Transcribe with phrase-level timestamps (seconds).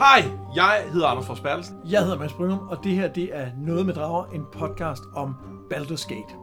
[0.00, 1.76] Hej, jeg hedder Anders Fors Bertelsen.
[1.90, 5.34] Jeg hedder Mads Brynum, og det her det er Noget med Drager, en podcast om
[5.72, 6.34] Baldur's Gate.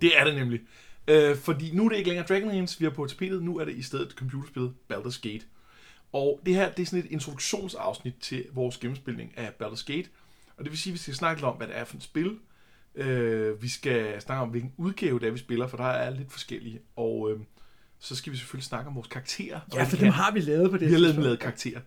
[0.00, 0.60] Det er det nemlig.
[1.08, 3.42] Øh, fordi nu er det ikke længere Dragonlance, vi har på tapetet.
[3.42, 5.44] Nu er det i stedet computerspillet Baldur's Gate.
[6.12, 10.08] Og det her det er sådan et introduktionsafsnit til vores gennemspilning af Baldur's Gate.
[10.56, 12.02] Og det vil sige, at vi skal snakke lidt om, hvad det er for et
[12.02, 12.38] spil.
[12.94, 16.32] Øh, vi skal snakke om, hvilken udgave det er, vi spiller, for der er lidt
[16.32, 16.80] forskellige.
[16.96, 17.40] Og øh,
[17.98, 19.60] så skal vi selvfølgelig snakke om vores karakterer.
[19.74, 21.80] Ja, for dem har vi lavet på det Vi har lavet, lavet karakterer.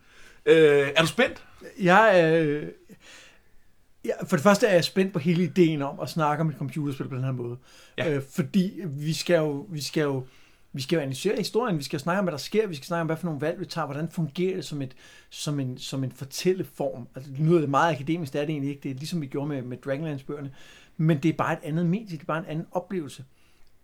[0.46, 1.44] Øh, er du spændt?
[1.82, 2.44] Jeg er...
[2.44, 2.68] Øh,
[4.05, 6.55] ja, for det første er jeg spændt på hele ideen om at snakke om et
[6.58, 7.58] computerspil på den her måde.
[7.98, 8.13] Ja.
[8.13, 9.68] Øh, fordi vi skal jo...
[9.70, 10.26] Vi skal jo
[10.73, 13.02] vi skal jo analysere historien, vi skal snakke om, hvad der sker, vi skal snakke
[13.02, 14.96] om, hvad for nogle valg vi tager, hvordan fungerer det som, et,
[15.29, 17.07] som, en, som en fortælleform.
[17.16, 18.84] Altså, nu er det meget akademisk, det er det egentlig ikke.
[18.84, 20.51] Det er ligesom vi gjorde med, med Dragonlance-bøgerne.
[20.98, 23.24] Men det er bare et andet medie, det er bare en anden oplevelse.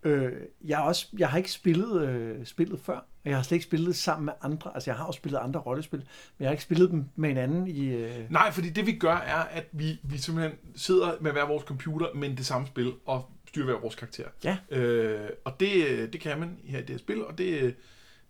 [0.04, 0.32] Øh,
[0.66, 3.96] jeg, også, jeg har ikke spillet øh, spillet før, og jeg har slet ikke spillet
[3.96, 4.72] sammen med andre.
[4.74, 6.08] Altså, jeg har også spillet andre rollespil, men
[6.40, 7.88] jeg har ikke spillet dem med hinanden i...
[7.88, 8.32] Øh...
[8.32, 12.08] Nej, fordi det vi gør er, at vi, vi simpelthen sidder med hver vores computer,
[12.16, 14.26] men det samme spil, og styre hver vores karakter.
[14.44, 14.58] Ja.
[14.70, 17.76] Øh, og det, det kan man her i det her spil, og det,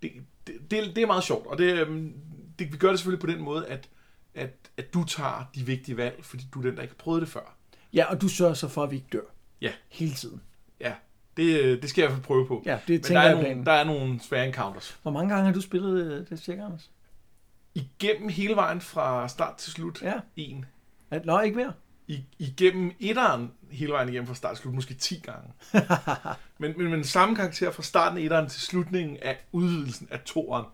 [0.01, 0.11] det,
[0.47, 1.47] det, det, er meget sjovt.
[1.47, 2.13] Og det, øhm,
[2.59, 3.89] det, vi gør det selvfølgelig på den måde, at,
[4.35, 7.21] at, at du tager de vigtige valg, fordi du er den, der ikke har prøvet
[7.21, 7.55] det før.
[7.93, 9.21] Ja, og du sørger så for, at vi ikke dør.
[9.61, 9.71] Ja.
[9.89, 10.41] Hele tiden.
[10.79, 10.93] Ja,
[11.37, 12.63] det, det skal jeg i hvert fald prøve på.
[12.65, 14.99] Ja, det Men tænker der er, jeg nogle, der er nogle svære encounters.
[15.01, 16.91] Hvor mange gange har du spillet øh, det cirka, Anders?
[17.75, 20.01] Igennem hele vejen fra start til slut.
[20.01, 20.13] Ja.
[20.35, 20.65] En.
[21.23, 21.73] Nå, ikke mere?
[22.07, 25.53] I, igennem etteren hele vejen igennem fra start til slut, måske 10 gange.
[26.59, 30.65] men, men, men samme karakter fra starten af etteren til slutningen af udvidelsen af toeren.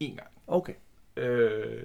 [0.00, 0.28] En gang.
[0.46, 0.74] Okay.
[1.16, 1.82] Øh,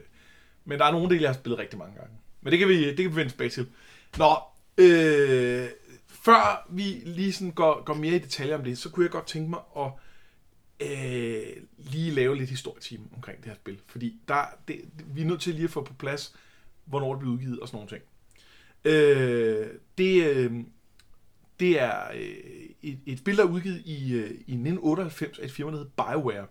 [0.66, 2.14] men der er nogle dele, jeg har spillet rigtig mange gange.
[2.42, 3.68] Men det kan vi, det kan vi vende tilbage til.
[4.18, 4.36] Nå,
[4.78, 5.68] øh,
[6.08, 9.28] før vi lige sådan går, går mere i detaljer om det, så kunne jeg godt
[9.28, 9.92] tænke mig at
[10.80, 13.80] øh, lige lave lidt historietime omkring det her spil.
[13.88, 16.36] Fordi der, det, vi er nødt til lige at få på plads,
[16.86, 18.04] hvornår det bliver udgivet og sådan nogle ting.
[18.86, 19.68] Øh,
[19.98, 20.52] det, øh,
[21.60, 25.52] det er øh, et, et spil, der er udgivet i, øh, i 1998 af et
[25.52, 26.46] firma, der hedder BioWare.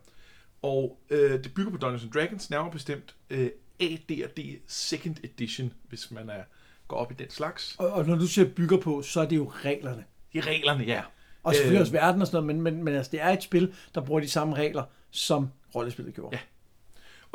[0.62, 3.50] Og øh, det bygger på Dungeons and Dragons, nærmere bestemt øh,
[3.80, 6.42] AD&D Second Edition, hvis man er
[6.88, 7.76] går op i den slags.
[7.78, 10.04] Og, og når du siger bygger på, så er det jo reglerne.
[10.32, 11.02] Det er reglerne, ja.
[11.42, 13.42] Og selvfølgelig øh, også verden og sådan noget, men, men, men altså, det er et
[13.42, 16.36] spil, der bruger de samme regler, som rollespillet gjorde.
[16.36, 16.40] Ja.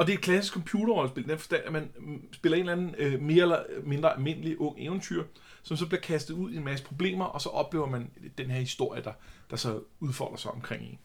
[0.01, 2.95] Og det er et klassisk computerrollespil, den forstand, at man mm, spiller en eller anden
[2.97, 5.23] øh, mere eller mindre almindelig ung eventyr,
[5.63, 8.59] som så bliver kastet ud i en masse problemer, og så oplever man den her
[8.59, 9.13] historie, der,
[9.49, 10.99] der så udfolder sig omkring en.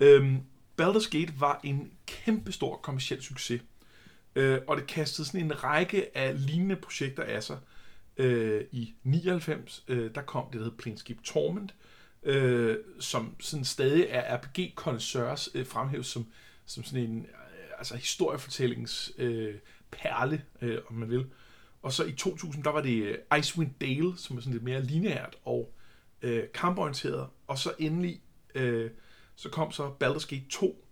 [0.00, 0.36] Øhm,
[0.80, 3.62] Baldur's Gate var en kæmpestor kommersiel succes,
[4.34, 7.58] øh, og det kastede sådan en række af lignende projekter af sig.
[8.16, 11.74] Øh, I 99, øh, der kom det, der hedder Planescape Torment,
[12.22, 16.26] øh, som sådan stadig er rpg connoisseurs øh, fremhævet som,
[16.66, 17.26] som sådan en
[17.78, 19.54] altså historiefortællingens øh,
[19.90, 21.26] perle, øh, om man vil.
[21.82, 24.82] Og så i 2000, der var det øh, Icewind Dale, som er sådan lidt mere
[24.82, 25.72] lineært og
[26.22, 27.28] øh, kamporienteret.
[27.46, 28.20] Og så endelig,
[28.54, 28.90] øh,
[29.36, 30.84] så kom så Baldur's Gate 2,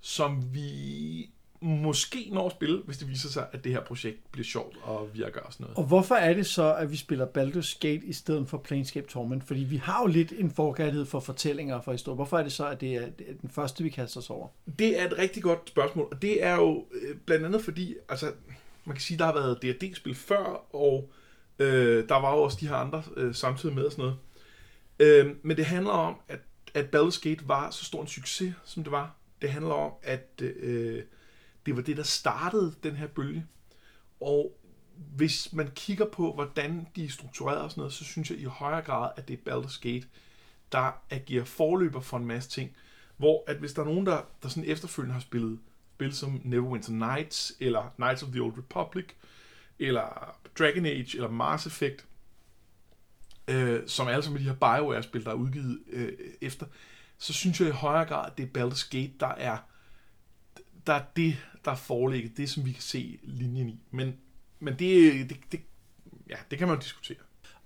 [0.00, 1.30] som vi
[1.62, 5.08] måske når at spille, hvis det viser sig, at det her projekt bliver sjovt og
[5.14, 5.78] virker og sådan noget.
[5.78, 9.44] Og hvorfor er det så, at vi spiller Baldur's Gate i stedet for Planescape Torment?
[9.44, 12.14] Fordi vi har jo lidt en forkærlighed for fortællinger og for historie.
[12.14, 13.06] Hvorfor er det så, at det er
[13.40, 14.48] den første, vi kaster os over?
[14.78, 18.32] Det er et rigtig godt spørgsmål, og det er jo øh, blandt andet fordi, altså,
[18.84, 21.10] man kan sige, der har været D&D-spil før, og
[21.58, 24.18] øh, der var jo også de her andre øh, samtidig med og sådan noget.
[24.98, 26.40] Øh, men det handler om, at,
[26.74, 29.16] at Baldur's Gate var så stor en succes, som det var.
[29.42, 31.02] Det handler om, at øh,
[31.66, 33.46] det var det, der startede den her bølge.
[34.20, 34.58] Og
[35.16, 38.44] hvis man kigger på, hvordan de er struktureret og sådan noget, så synes jeg i
[38.44, 40.06] højere grad, at det er Baldur's Gate,
[40.72, 42.70] der agerer forløber for en masse ting.
[43.16, 45.58] Hvor at hvis der er nogen, der, der sådan efterfølgende har spillet
[46.02, 49.06] spil som Neverwinter Nights, eller Knights of the Old Republic,
[49.78, 52.06] eller Dragon Age, eller Mars Effect,
[53.48, 56.66] øh, som alle sammen de her BioWare-spil, der er udgivet øh, efter,
[57.18, 59.56] så synes jeg i højere grad, at det er Baldur's Gate, der er,
[60.86, 63.80] der er det, der er forelægget, det som vi kan se linjen i.
[63.90, 64.16] Men,
[64.60, 65.60] men det, det, det,
[66.30, 67.18] ja, det kan man jo diskutere.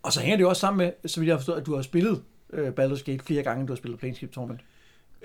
[0.03, 1.75] Og så hænger det jo også sammen med, så vidt jeg har forstået, at du
[1.75, 2.23] har spillet
[2.53, 4.61] øh, Baldur's Gate flere gange, end du har spillet Planescape Torment.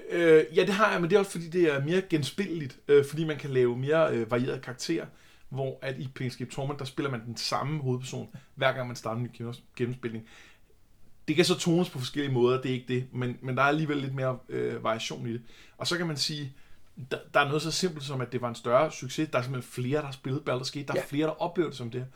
[0.10, 3.06] Øh, ja, det har jeg, men det er også fordi, det er mere genspilleligt, øh,
[3.06, 5.06] fordi man kan lave mere øh, varierede karakterer,
[5.50, 9.22] hvor at i Planescape Torment, der spiller man den samme hovedperson, hver gang man starter
[9.22, 10.26] en ny genspilning.
[11.28, 13.68] Det kan så tones på forskellige måder, det er ikke det, men, men der er
[13.68, 15.42] alligevel lidt mere øh, variation i det.
[15.78, 16.54] Og så kan man sige,
[17.12, 19.30] der, der er noget så simpelt som, at det var en større succes.
[19.31, 20.88] Der er simpelthen flere, der har spillet Baldur's Gate.
[20.88, 21.03] Der er Ja.
[21.07, 22.07] flere, der oplever det som det her.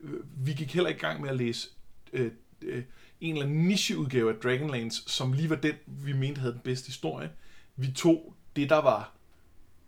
[0.00, 1.68] Øh, Vi gik heller ikke i gang med at læse
[2.12, 2.30] øh,
[2.62, 2.82] øh,
[3.20, 6.86] en eller anden nicheudgave af Dragonlance, som lige var den, vi mente havde den bedste
[6.86, 7.30] historie.
[7.76, 9.12] Vi tog det, der var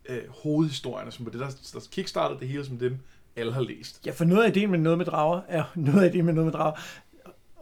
[0.08, 2.98] øh, hovedhistorierne, som var det, der, der kickstartede det hele, som dem
[3.36, 4.06] alle har læst.
[4.06, 6.46] Ja, for noget af ideen med noget med drager er noget af ideen med noget
[6.46, 6.80] med drager.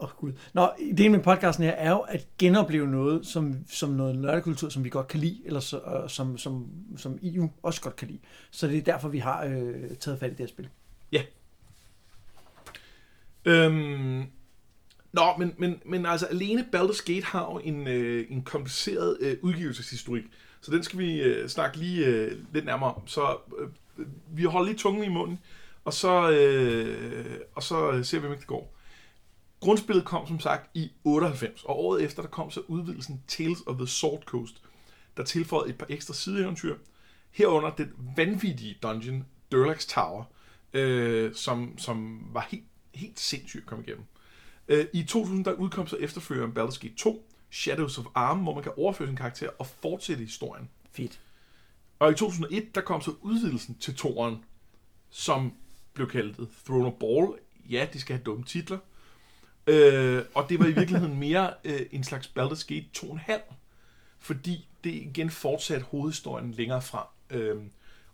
[0.01, 0.33] Åh, oh, Gud.
[0.53, 4.85] Nå, ideen med podcasten her er jo at genopleve noget, som, som noget nørdekultur, som
[4.85, 6.67] vi godt kan lide, eller så, øh, som, som,
[6.97, 8.19] som EU også godt kan lide.
[8.51, 10.69] Så det er derfor, vi har øh, taget fat i det her spil.
[11.13, 11.23] Ja.
[13.45, 14.25] Øhm,
[15.13, 19.37] nå, men, men, men altså alene Baldur's Gate har jo en, øh, en kompliceret øh,
[19.43, 20.25] udgivelseshistorik,
[20.61, 23.07] så den skal vi øh, snakke lige øh, lidt nærmere om.
[23.07, 23.69] Så øh,
[24.31, 25.39] vi holder lige tungen i munden,
[25.85, 28.80] og så, øh, og så øh, ser vi, om det går.
[29.61, 33.77] Grundspillet kom som sagt i 98, og året efter der kom så udvidelsen Tales of
[33.77, 34.63] the Sword Coast,
[35.17, 36.77] der tilføjede et par ekstra sideeventyr,
[37.31, 40.25] herunder den vanvittige dungeon Durlax Tower,
[40.73, 42.65] øh, som, som var helt,
[42.95, 44.05] helt sindssygt at komme igennem.
[44.69, 48.63] Øh, I 2000 der udkom så efterfølgeren Baldur's Gate 2, Shadows of Arm, hvor man
[48.63, 50.69] kan overføre sin karakter og fortsætte historien.
[50.93, 51.21] Fedt.
[51.99, 54.45] Og i 2001, der kom så udvidelsen til toren,
[55.11, 55.53] som
[55.95, 57.39] blev kaldt Throne of Ball.
[57.71, 58.79] Ja, de skal have dumme titler.
[59.71, 63.55] Øh, og det var i virkeligheden mere øh, en slags Baldur's Gate 2,5,
[64.19, 67.57] fordi det igen fortsatte hovedhistorien længere fra øh,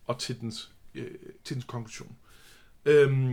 [0.06, 1.10] og til dens, øh,
[1.44, 2.16] til dens konklusion.
[2.84, 3.32] Øh,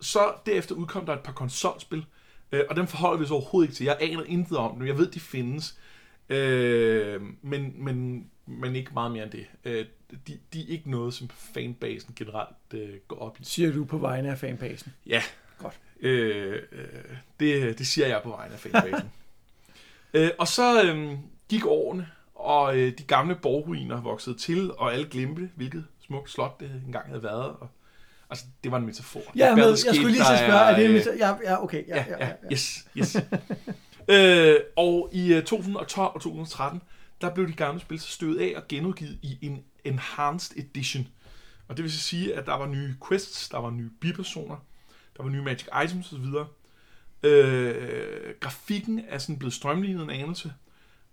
[0.00, 2.04] så derefter udkom der et par konsolspil,
[2.52, 3.84] øh, og dem forholder vi så overhovedet ikke til.
[3.84, 4.86] Jeg aner intet om dem.
[4.86, 5.78] Jeg ved, de findes.
[6.28, 9.46] Øh, men, men, men ikke meget mere end det.
[9.64, 9.86] Øh,
[10.26, 13.44] de, de er ikke noget, som fanbasen generelt øh, går op i.
[13.44, 14.92] Siger du på vegne af fanbasen.
[15.06, 15.22] Ja.
[15.62, 15.80] Godt.
[16.00, 16.86] Øh, øh,
[17.40, 19.10] det, det siger jeg på vegne af fanbasen.
[20.14, 21.18] øh, og så øh,
[21.48, 26.60] gik årene, og øh, de gamle borgruiner voksede til, og alle glemte, hvilket smukt slot
[26.60, 27.46] det engang havde været.
[27.46, 27.68] Og,
[28.30, 29.20] altså, det var en metafor.
[29.36, 31.06] Ja, men, jeg skulle lige så spørge, er det øh, mit...
[31.18, 31.88] Ja, ja, okay.
[31.88, 32.52] Ja, ja, ja, ja.
[32.52, 33.16] Yes, yes.
[34.14, 36.82] øh, og i øh, 2012 og 2013,
[37.20, 41.08] der blev de gamle spil så støvet af og genudgivet i en Enhanced Edition.
[41.68, 44.56] Og det vil sige, at der var nye quests, der var nye bipersoner,
[45.20, 46.24] der var nye magic items osv.
[47.22, 50.52] Øh, grafikken er sådan blevet strømlignet en anelse,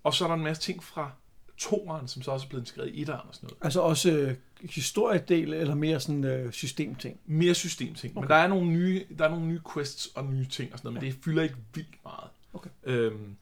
[0.04, 1.12] og så er der en masse ting fra
[1.58, 3.58] toeren, som så også er blevet integreret i etteren og sådan noget.
[3.62, 4.36] Altså også øh,
[4.70, 7.20] historiedel, eller mere sådan øh, systemting.
[7.26, 8.18] Mere systemting.
[8.18, 8.24] Okay.
[8.24, 10.94] Men der er, nogle nye, der er nogle nye quests og nye ting og sådan
[10.94, 12.30] noget, men det fylder ikke vildt meget.
[12.54, 12.70] Okay.
[12.84, 13.36] Øhm,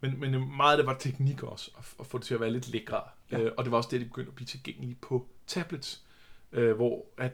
[0.00, 2.52] men, men meget af det var teknik også, at, at få det til at være
[2.52, 3.00] lidt lækre.
[3.30, 3.38] Ja.
[3.38, 3.44] Ja.
[3.44, 6.02] Øh, og det var også det, de begyndte at blive tilgængelige på tablets.
[6.52, 7.32] Øh, hvor at,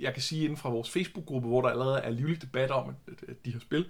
[0.00, 2.94] jeg kan sige inden fra vores Facebook-gruppe, hvor der allerede er livlig debat om
[3.44, 3.86] de her spil,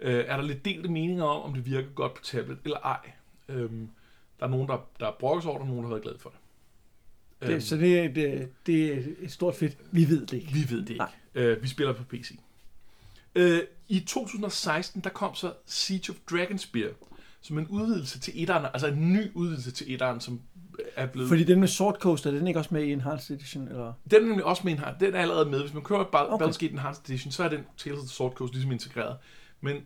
[0.00, 3.10] øh, er der lidt delte meninger om, om det virker godt på tablet eller ej.
[3.48, 3.88] Øhm,
[4.40, 6.30] der er nogen, der, der brokker sig over, det, og nogen, der været glade for
[6.30, 6.38] det.
[7.42, 9.76] Øhm, Det, så det, er- det, det er et stort fedt.
[9.92, 10.52] Vi ved det ikke.
[10.52, 10.98] vi ved det ikke.
[10.98, 11.12] Nej.
[11.34, 12.38] Øh, vi spiller på PC.
[13.34, 16.90] Øh, I 2016, der kom så Siege of Dragonspear,
[17.40, 20.40] som en udvidelse til etteren, altså en ny udvidelse til etteren, som
[20.96, 21.28] er blevet...
[21.28, 23.68] Fordi den med Sword Coast, er den ikke også med i Enhanced Edition?
[23.68, 23.92] Eller?
[24.10, 24.98] Den er nemlig også med en her.
[24.98, 25.60] Den er allerede med.
[25.60, 26.44] Hvis man kører Bal- Okay.
[26.46, 29.16] Baldur's Gate Enhanced Edition, så er den Tales of the Sword Coast ligesom integreret.
[29.60, 29.76] Men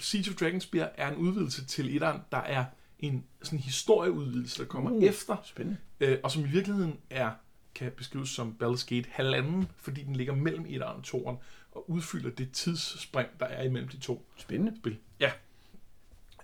[0.00, 2.64] Siege of Dragonspear er en udvidelse til etteren, der er
[2.98, 5.04] en sådan historieudvidelse, der kommer uh.
[5.04, 5.78] efter, Spændende.
[6.00, 7.30] øh, og som i virkeligheden er
[7.74, 11.36] kan beskrives som Baldur's Gate halvanden, fordi den ligger mellem etteren og toeren,
[11.72, 14.76] og udfylder det tidsspring, der er imellem de to Spændende.
[14.80, 14.96] spil.
[15.20, 15.30] Ja.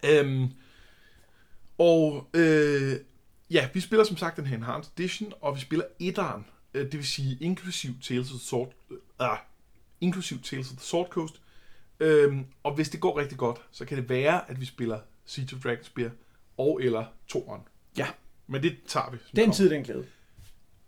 [0.04, 0.49] Øhm,
[1.78, 2.92] og øh,
[3.50, 6.93] ja, vi spiller som sagt den her Enhanced Edition, og vi spiller etteren, øh, det
[6.95, 9.38] vil sige inklusiv Tales of the Sword, øh, ah,
[10.00, 11.41] inklusiv Tales of the Sword Coast.
[12.00, 15.57] Øhm, og hvis det går rigtig godt, så kan det være, at vi spiller Siege
[15.57, 16.11] of Dragonspear
[16.59, 17.62] og eller toeren.
[17.99, 18.07] Ja.
[18.47, 19.17] Men det tager vi.
[19.37, 19.55] Den kommer.
[19.55, 20.05] tid, den glæde.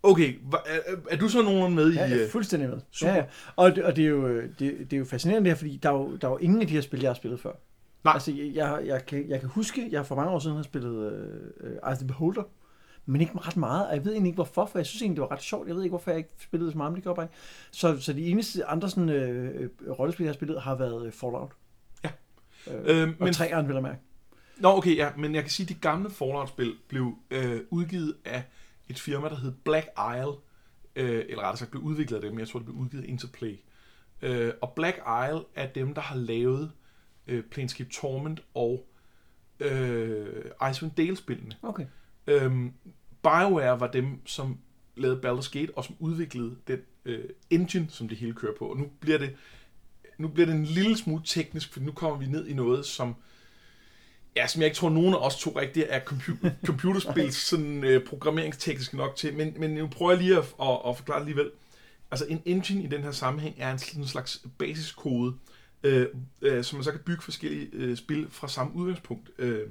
[0.03, 2.13] Okay, hva- er, er du så nogen med Ja, i...
[2.13, 2.79] øh, fuldstændig med.
[2.91, 3.11] super.
[3.11, 3.25] Ja, ja.
[3.55, 5.77] Og, det, og det, er jo, øh, det, det er jo fascinerende det her, fordi
[5.83, 7.53] der er, jo, der er jo ingen af de her spil, jeg har spillet før.
[8.03, 8.13] Nej.
[8.13, 11.11] Altså, jeg, jeg, jeg, kan, jeg kan huske, jeg for mange år siden har spillet
[11.61, 12.43] øh, uh, Ice the Beholder,
[13.05, 15.21] men ikke ret meget, og jeg ved egentlig ikke hvorfor, for jeg synes egentlig, det
[15.29, 15.67] var ret sjovt.
[15.67, 17.27] Jeg ved ikke, hvorfor jeg ikke spillede så meget, men det gør.
[17.71, 21.11] Så, så de eneste andre sådan, øh, øh, rollespil, jeg har spillet, har været øh,
[21.11, 21.51] Fallout.
[22.03, 22.09] Ja.
[22.71, 23.99] Øh, Øhm, og men- træerne vil jeg mærke.
[24.57, 28.43] Nå, okay, ja, men jeg kan sige, at de gamle Fallout-spil blev øh, udgivet af
[28.89, 29.87] et firma, der hed Black
[30.17, 30.31] Isle,
[30.95, 33.59] øh, eller rettere sagt blev udviklet af dem, jeg tror, det blev udgivet af Interplay.
[34.21, 36.71] Øh, og Black Isle er dem, der har lavet
[37.29, 38.87] øh, Planescape Torment og
[39.59, 41.55] øh, Icewind Dale-spillene.
[41.63, 41.85] Okay.
[42.27, 42.73] Øhm,
[43.23, 44.57] BioWare var dem, som
[44.95, 48.65] lavede Baldur's Gate, og som udviklede den øh, engine, som det hele kører på.
[48.65, 49.35] Og nu bliver det
[50.17, 53.15] nu bliver det en lille smule teknisk, for nu kommer vi ned i noget, som
[54.35, 58.05] Ja, som jeg ikke tror, nogen af os to rigtigt er compu- computerspils sådan, øh,
[58.05, 61.51] programmeringsteknisk nok til, men, men nu prøver jeg lige at, at, at forklare det alligevel.
[62.11, 66.07] Altså en engine i den her sammenhæng er en, sådan en slags basiskode, øh, øh,
[66.41, 69.29] øh som man så kan bygge forskellige øh, spil fra samme udgangspunkt.
[69.37, 69.67] Øh,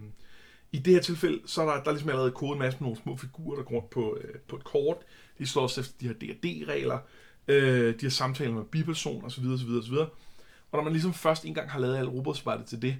[0.72, 2.86] I det her tilfælde, så er der, der er ligesom allerede kodet en masse med
[2.86, 4.96] nogle små figurer, der går rundt på, øh, på et kort.
[5.38, 6.98] De slår også efter de her D&D-regler,
[7.48, 9.46] øh, de har samtaler med biperson osv.
[9.46, 9.94] osv., osv.
[10.70, 12.96] Og når man ligesom først engang har lavet alt robotarbejdet til det,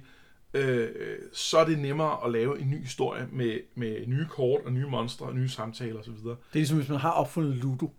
[0.53, 0.89] øh,
[1.33, 4.85] så er det nemmere at lave en ny historie med, med nye kort og nye
[4.85, 6.13] monstre og nye samtaler osv.
[6.13, 7.93] Det er ligesom, hvis man har opfundet Ludo.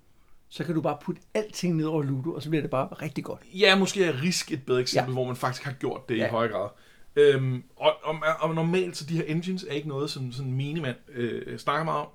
[0.52, 3.24] Så kan du bare putte alting ned over Ludo, og så bliver det bare rigtig
[3.24, 3.40] godt.
[3.54, 5.12] Ja, måske er Risk et bedre eksempel, ja.
[5.12, 6.26] Hvor man faktisk har gjort det ja.
[6.26, 6.68] I høj grad.
[7.16, 10.96] Øhm, og, og, og normalt, så de her engines er ikke noget, som sådan minimand
[11.08, 12.08] øh, snakker meget om.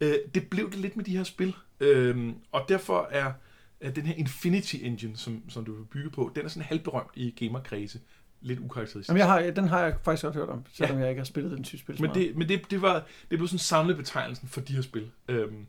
[0.00, 1.56] Øh, det blev det lidt med de her spil.
[1.80, 3.32] Øhm, og derfor er,
[3.80, 7.10] er den her Infinity Engine, som, som du vil bygge på, den er sådan halvberømt
[7.14, 8.00] i gamerkredse.
[8.40, 9.08] Lidt ukarakteristisk.
[9.08, 11.02] Jamen, jeg har, den har jeg faktisk godt hørt om, selvom ja.
[11.02, 12.02] jeg ikke har spillet den type spil.
[12.02, 12.94] Men, det, men det, det, var,
[13.30, 15.10] det blev sådan samlebetegnelsen for de her spil.
[15.28, 15.66] Øhm,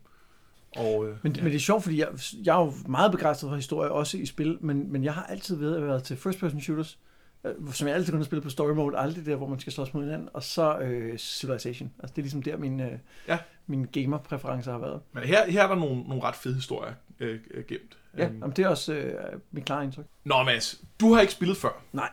[0.76, 1.42] og, øh, Men, ja.
[1.42, 2.08] men det er sjovt, fordi jeg,
[2.44, 5.56] jeg er jo meget begejstret for historie, også i spil, men, men jeg har altid
[5.56, 6.98] været, været til first-person shooters,
[7.44, 9.72] øh, som jeg altid kun har spillet på story mode, aldrig der, hvor man skal
[9.72, 11.90] slås mod hinanden, og så øh, Civilization.
[11.98, 12.92] Altså det er ligesom der, min, øh,
[13.28, 13.38] Ja.
[13.66, 15.00] mine gamer-præferencer har været.
[15.12, 17.98] Men her, her er der nogle, nogle ret fede historier øh, øh, gemt.
[18.18, 19.14] Ja, Øhm, jamen, det er også øh,
[19.50, 20.04] mit klare indtryk.
[20.24, 21.82] Nå Mads, du har ikke spillet før.
[21.92, 22.08] Nej.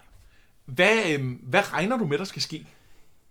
[0.66, 2.66] Hvad, øh, hvad regner du med, der skal ske?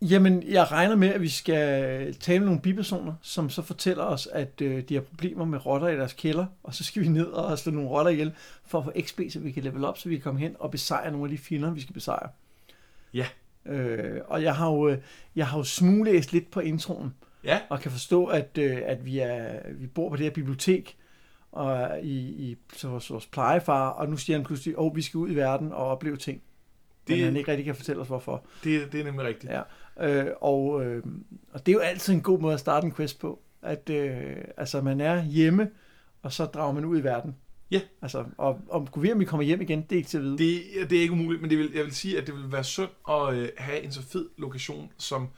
[0.03, 4.27] Jamen, jeg regner med, at vi skal tale med nogle bipersoner, som så fortæller os,
[4.27, 7.27] at øh, de har problemer med rotter i deres kælder, og så skal vi ned
[7.27, 8.33] og slå nogle rotter ihjel
[8.67, 10.71] for at få XP, så vi kan level op, så vi kan komme hen og
[10.71, 12.31] besejre nogle af de fjender, vi skal besejre.
[13.15, 13.27] Ja.
[13.67, 14.99] Øh, og jeg har jo, øh,
[15.37, 17.15] jeg har jo smuglæst lidt på introen,
[17.45, 20.97] Ja, og kan forstå, at, øh, at vi, er, vi bor på det her bibliotek,
[21.53, 25.03] og i, i så vores, vores plejefar, og nu siger han pludselig, at oh, vi
[25.03, 26.43] skal ud i verden og opleve ting.
[27.09, 28.45] Men Det- han ikke rigtig kan fortælle os, hvorfor.
[28.65, 29.53] det, det er nemlig rigtigt.
[29.53, 29.63] Ja,
[30.09, 31.03] øh, og, øh,
[31.53, 34.37] og det er jo altid en god måde at starte en quest på, at øh,
[34.57, 35.71] altså, man er hjemme,
[36.23, 37.37] og så drager man ud i verden.
[37.71, 37.81] Ja.
[38.03, 40.39] Altså, og om vi, om vi kommer hjem igen, det er ikke til at vide.
[40.39, 42.65] Det, det er ikke umuligt, men det vil, jeg vil sige, at det vil være
[42.65, 45.29] synd at øh, have en så fed lokation, som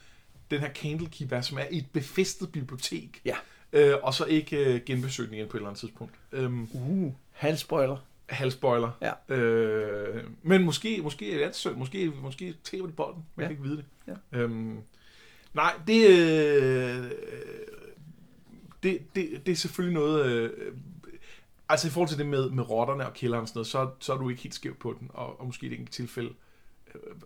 [0.50, 3.20] den her Candlekeep som er i et befæstet bibliotek.
[3.24, 3.34] Ja.
[3.72, 6.14] Øh, og så ikke øh, genbesøge den igen på et eller andet tidspunkt.
[6.32, 7.96] Øhm, Uh, halvspoiler.
[8.30, 8.90] Halvspoiler.
[9.28, 9.34] Ja.
[9.34, 11.76] Øh, men måske, måske er det synd.
[11.76, 13.24] Måske, måske taber de bolden.
[13.36, 13.48] Man Ja.
[13.48, 13.84] kan ikke vide det.
[14.32, 14.38] Ja.
[14.38, 14.78] Øhm,
[15.54, 17.10] nej, det, øh,
[18.82, 20.26] det, det, det er selvfølgelig noget...
[20.26, 20.50] Øh,
[21.68, 24.12] altså i forhold til det med, med rotterne og kælderen og sådan noget, så, så
[24.12, 26.34] er du ikke helt skæv på den, og, og måske det enkelte tilfælde øh,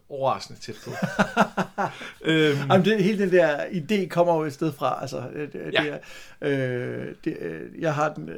[0.09, 0.90] overraskende tæt på.
[2.25, 4.99] øhm, Jamen, det, hele den der idé kommer jo et sted fra.
[5.00, 5.85] Altså, det, det, Ja.
[5.87, 5.99] er,
[6.40, 8.37] øh, det, øh, jeg har den, øh,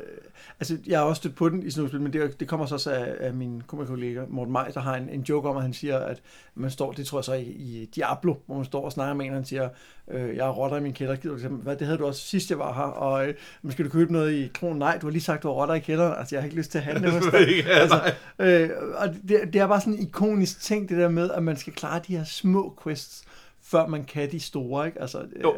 [0.61, 2.67] altså, jeg har også stødt på den i sådan nogle spil, men det, det kommer
[2.67, 5.63] så også af, af min kollega Morten Maj, der har en, en joke om, at
[5.63, 6.23] han siger, at
[6.55, 9.25] man står, det tror jeg så i, i Diablo, hvor man står og snakker med
[9.27, 9.69] en, og han siger,
[10.11, 12.51] øh, jeg har rotter i min kælder, gider du hvad, det havde du også sidst,
[12.51, 13.35] jeg var her, og øh,
[13.71, 14.79] skal du købe noget i kronen?
[14.79, 16.71] Nej, du har lige sagt, du har rotter i kælderen, altså jeg har ikke lyst
[16.71, 17.67] til at handle hos dig.
[17.71, 18.01] altså.
[18.39, 21.57] Øh, og det, det er bare sådan en ikonisk ting, det der med, at man
[21.57, 23.25] skal klare de her små quests,
[23.63, 25.01] før man kan de store, ikke?
[25.01, 25.57] Altså, Jo.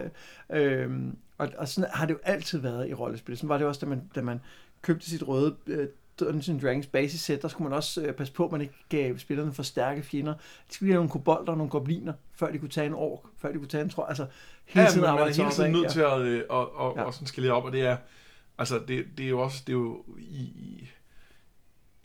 [0.51, 0.91] øh, øh,
[1.39, 3.37] og, og sådan har det jo altid været i rollespil.
[3.37, 4.41] Sådan var det også, da man, da man
[4.83, 5.89] købte sit røde øh,
[6.21, 9.53] Dungeons Dragons basissæt, der skulle man også øh, passe på, at man ikke gav spillerne
[9.53, 10.35] for stærke fjender.
[10.69, 13.53] De skulle have nogle kobolder og nogle gobliner, før de kunne tage en ork, før
[13.53, 14.07] de kunne tage en tror.
[14.07, 14.27] Altså,
[14.67, 17.03] hele Ja, tiden men man er hele tiden nødt til at, øh, og, og, Ja.
[17.03, 17.97] og sådan skalere op, og det er,
[18.59, 20.91] altså det, det er jo også, det er jo i, i,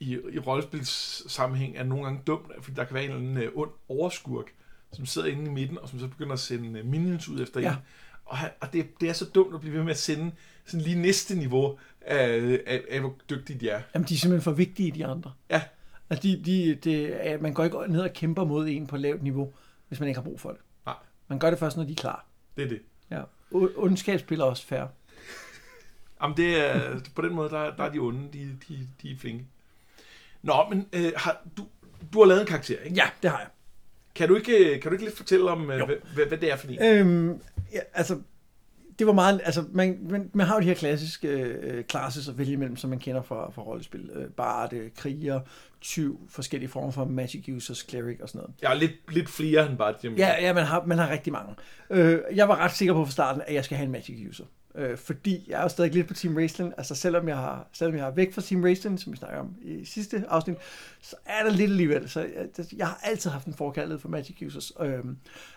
[0.03, 3.37] i, i rollespils sammenhæng er nogle gange dumt, fordi der kan være en eller anden
[3.37, 4.45] øh, ond overskurk,
[4.93, 7.59] som sidder inde i midten, og som så begynder at sende øh, minions ud efter
[7.61, 7.69] Ja.
[7.71, 7.75] en.
[8.25, 10.31] Og, han, og det, det er så dumt at blive ved med at sende
[10.65, 13.81] sådan lige næste niveau af, af, af hvor dygtige de er.
[13.95, 15.33] Jamen, de er simpelthen for vigtige, de andre.
[15.49, 15.61] Ja.
[16.09, 19.53] Altså, de, de, det, man går ikke ned og kæmper mod en på lavt niveau,
[19.87, 20.59] hvis man ikke har brug for det.
[20.85, 20.95] Nej.
[21.27, 22.25] Man gør det først, når de er klar.
[22.57, 22.81] Det er det.
[23.11, 23.21] Ja.
[23.75, 24.85] Ondskab spiller også fair.
[26.21, 29.17] Jamen det er, på den måde, der, der er de onde, de, de, de er
[29.17, 29.45] flinke.
[30.43, 31.63] Nå, men øh, har, du,
[32.13, 32.95] du har lavet en karakter, ikke?
[32.95, 33.47] Ja, det har jeg.
[34.15, 36.55] Kan du ikke, kan du ikke lidt fortælle om, øh, hvad, hvad, hvad det er
[36.55, 36.83] for en?
[36.83, 37.39] Øhm,
[37.73, 38.19] ja, altså,
[38.99, 42.37] det var meget, altså, man, man, man har jo de her klassiske øh, classes at
[42.37, 44.09] vælge imellem, som man kender fra, fra rollespil.
[44.13, 45.39] Øh, Barde, kriger,
[45.81, 48.55] tyv, forskellige former for magic users, cleric og sådan noget.
[48.61, 50.15] Er lidt, lidt flere end bare Jim.
[50.15, 51.55] Ja, ja man, har, man har rigtig mange.
[51.89, 54.45] Øh, jeg var ret sikker på fra starten, at jeg skal have en magic user.
[54.75, 56.73] Øh, fordi jeg er jo stadig lidt på Team Raceland.
[56.77, 59.55] Altså selvom jeg, har, selvom jeg er væk fra Team Raceland, som vi snakker om
[59.61, 60.57] i sidste afsnit,
[61.01, 62.09] så er der lidt alligevel.
[62.09, 64.71] Så jeg, jeg har altid haft en forkærlighed for magic users.
[64.79, 65.03] Øh,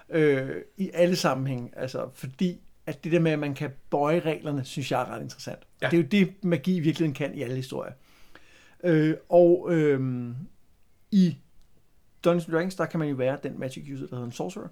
[0.08, 1.73] øh, I alle sammenhæng.
[1.76, 5.23] Altså fordi at det der med, at man kan bøje reglerne, synes jeg er ret
[5.23, 5.58] interessant.
[5.82, 5.87] Ja.
[5.90, 7.92] Det er jo det, magi virkelig kan i alle historier.
[8.85, 10.30] Øh, og øh,
[11.11, 11.37] i
[12.25, 14.68] Dungeons Dragons, der kan man jo være den magic user, der hedder en sorcerer.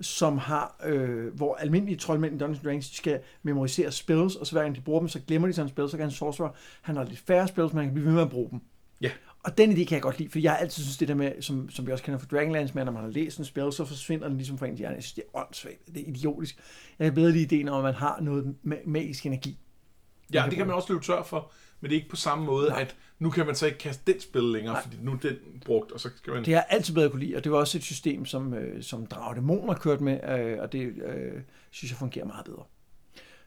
[0.00, 4.52] Som har, øh, hvor almindelige troldmænd i Dungeons Dragons, de skal memorisere spells, og så
[4.52, 6.50] hver gang de bruger dem, så glemmer de sådan spells, så kan en sorcerer,
[6.82, 8.60] han har lidt færre spells, men han kan blive ved med at bruge dem.
[9.00, 9.10] Ja.
[9.44, 11.42] Og den idé kan jeg godt lide, for jeg har altid synes det der med,
[11.42, 13.72] som, som vi også kender fra Dragonlance, med, at når man har læst en spil,
[13.72, 14.94] så forsvinder den ligesom fra en hjerne.
[14.94, 15.86] Jeg synes, det er åndssvagt.
[15.94, 16.58] Det er idiotisk.
[16.98, 19.58] Jeg kan bedre lide ideen om, at man har noget ma- magisk energi.
[20.32, 21.52] Ja, det kan man også løbe tør for,
[21.84, 22.80] men det er ikke på samme måde, Nej.
[22.80, 24.82] at nu kan man så ikke kaste den spil længere, Nej.
[24.82, 26.44] fordi nu er den brugt, og så skal man...
[26.44, 28.82] Det har jeg altid bedre kunne lide, og det var også et system, som, øh,
[28.82, 31.32] som Dragdemon har kørt med, øh, og det øh,
[31.70, 32.62] synes jeg fungerer meget bedre.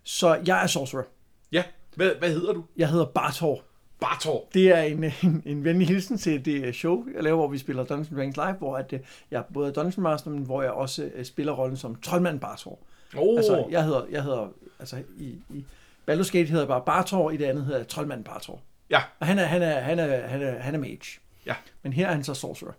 [0.03, 1.03] Så jeg er sorcerer.
[1.51, 1.63] Ja,
[1.96, 2.63] hvad, hvad hedder du?
[2.77, 3.63] Jeg hedder Bartor.
[4.00, 4.48] Bartor.
[4.53, 7.84] Det er en, en, en venlig hilsen til det show, jeg laver, hvor vi spiller
[7.84, 9.00] Dungeons Dragons Live, hvor at, øh,
[9.32, 12.79] jeg er både Dungeon Master, men hvor jeg også øh, spiller rollen som troldmand Bartor.
[13.17, 14.48] Oh, Altså, jeg hedder, jeg hedder
[14.79, 15.65] altså i, i
[16.11, 18.61] Baldur's Gate hedder bare Bartor, i det andet hedder jeg troldmand Bartor.
[18.89, 19.01] Ja.
[19.19, 21.19] Og han er, han er, han er, han er, han er mage.
[21.45, 21.55] Ja.
[21.83, 22.71] Men her er han så sorcerer.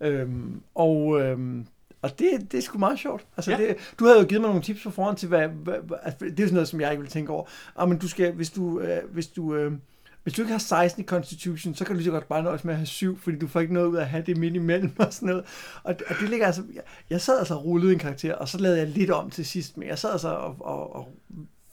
[0.00, 1.66] Øhm, og øhm,
[2.02, 3.26] og det, det er sgu meget sjovt.
[3.36, 3.56] Altså, ja.
[3.56, 6.24] det, du havde jo givet mig nogle tips på forhånd til, hvad, hvad, hvad altså,
[6.24, 7.44] det er sådan noget, som jeg ikke ville tænke over.
[7.76, 9.72] Ah, men du skal, hvis du, øh, hvis du, øh,
[10.22, 12.64] hvis du ikke har 16 i Constitution, så kan du lige så godt bare nøjes
[12.64, 14.54] med at have 7, fordi du får ikke noget ud af at have det midt
[14.54, 15.44] imellem og sådan noget.
[15.82, 18.58] Og, og det ligger altså, jeg, jeg sad altså og rullede en karakter, og så
[18.58, 21.08] lavede jeg lidt om til sidst, men jeg sad altså og, og, og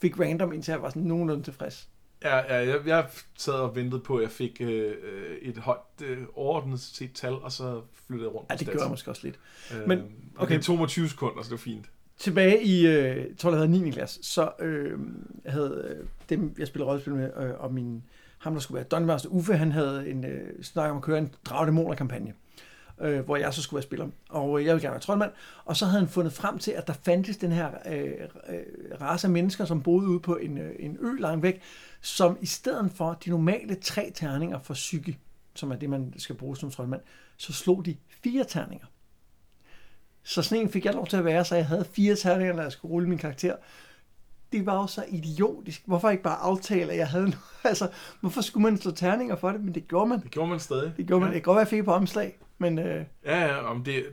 [0.02, 1.88] fik random, indtil jeg var sådan nogenlunde tilfreds.
[2.24, 3.06] Ja, ja jeg, jeg
[3.38, 7.32] sad og ventede på, at jeg fik øh, øh, et højt øh, overordnet set tal,
[7.32, 8.50] og så flyttede jeg rundt.
[8.50, 9.38] Ja, det jeg måske også lidt.
[9.74, 10.10] Øh, Men, okay.
[10.36, 10.56] okay.
[10.56, 11.90] Det tog mig 20 sekunder, så det var fint.
[12.18, 13.90] Tilbage i, øh, jeg tror, jeg havde 9.
[13.90, 14.98] klasse, så øh,
[15.44, 18.02] jeg havde øh, dem, jeg spillede rollespil med, øh, og min,
[18.38, 21.18] ham, der skulle være Dungeon Master Uffe, han havde en øh, snak om at køre
[21.18, 22.34] en dragdæmoner-kampagne,
[23.00, 24.08] øh, hvor jeg så skulle være spiller.
[24.28, 25.32] Og øh, jeg ville gerne være troldmand.
[25.64, 28.12] Og så havde han fundet frem til, at der fandtes den her øh,
[28.48, 31.60] øh, race af mennesker, som boede ude på en, øh, en ø langt væk,
[32.00, 35.18] som i stedet for de normale tre terninger for psyke,
[35.54, 37.00] som er det, man skal bruge som troldmand,
[37.36, 38.86] så slog de fire terninger.
[40.22, 42.62] Så sådan en fik jeg lov til at være, så jeg havde fire terninger, når
[42.62, 43.56] jeg skulle rulle min karakter.
[44.52, 45.82] Det var jo så idiotisk.
[45.86, 47.38] Hvorfor ikke bare aftale, at jeg havde noget?
[47.64, 47.88] Altså,
[48.20, 49.60] hvorfor skulle man slå terninger for det?
[49.64, 50.20] Men det gjorde man.
[50.22, 50.92] Det gjorde man stadig.
[50.96, 51.28] Det gjorde man.
[51.28, 54.04] Ja, Det kan godt være, jeg fik på omslag, men øh, ja, ja om det...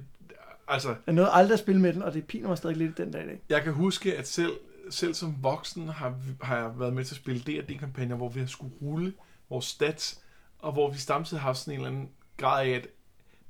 [0.68, 3.12] Altså, jeg nåede aldrig at spille med den, og det piner mig stadig lidt den
[3.12, 3.42] dag i dag.
[3.50, 4.52] jeg kan huske, at selv,
[4.90, 8.48] selv som voksen har, har jeg været med til at spille D&D-kampagner, hvor vi har
[8.48, 9.14] skulle rulle
[9.50, 10.22] vores stats,
[10.60, 12.88] og hvor vi samtidig har haft sådan en eller anden grad af, at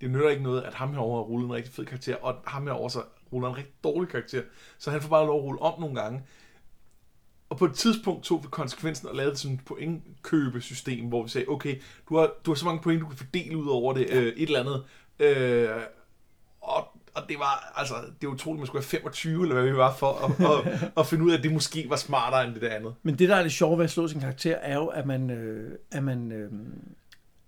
[0.02, 2.64] det nytter ikke noget, at ham herovre har rullet en rigtig fed karakter, og ham
[2.68, 3.02] herovre så
[3.34, 4.42] ruller en rigtig dårlig karakter.
[4.78, 6.22] Så han får bare lov at rulle om nogle gange.
[7.50, 11.48] Og på et tidspunkt tog vi konsekvensen og lavede sådan et pointkøbesystem, hvor vi sagde,
[11.48, 14.34] okay, du har, du har så mange point, du kan fordele ud over det, øh,
[14.38, 14.84] et eller andet.
[15.20, 15.70] Øh,
[16.62, 19.72] og, og det var, altså, det er utroligt, at man skulle have 25, eller hvad
[19.72, 20.32] vi var, for at,
[20.68, 22.96] at, at finde ud af, at det måske var smartere end det der andet.
[23.04, 25.30] Men det, der er det sjove ved at slå sin karakter, er jo, at man,
[25.30, 26.52] øh, at man, øh,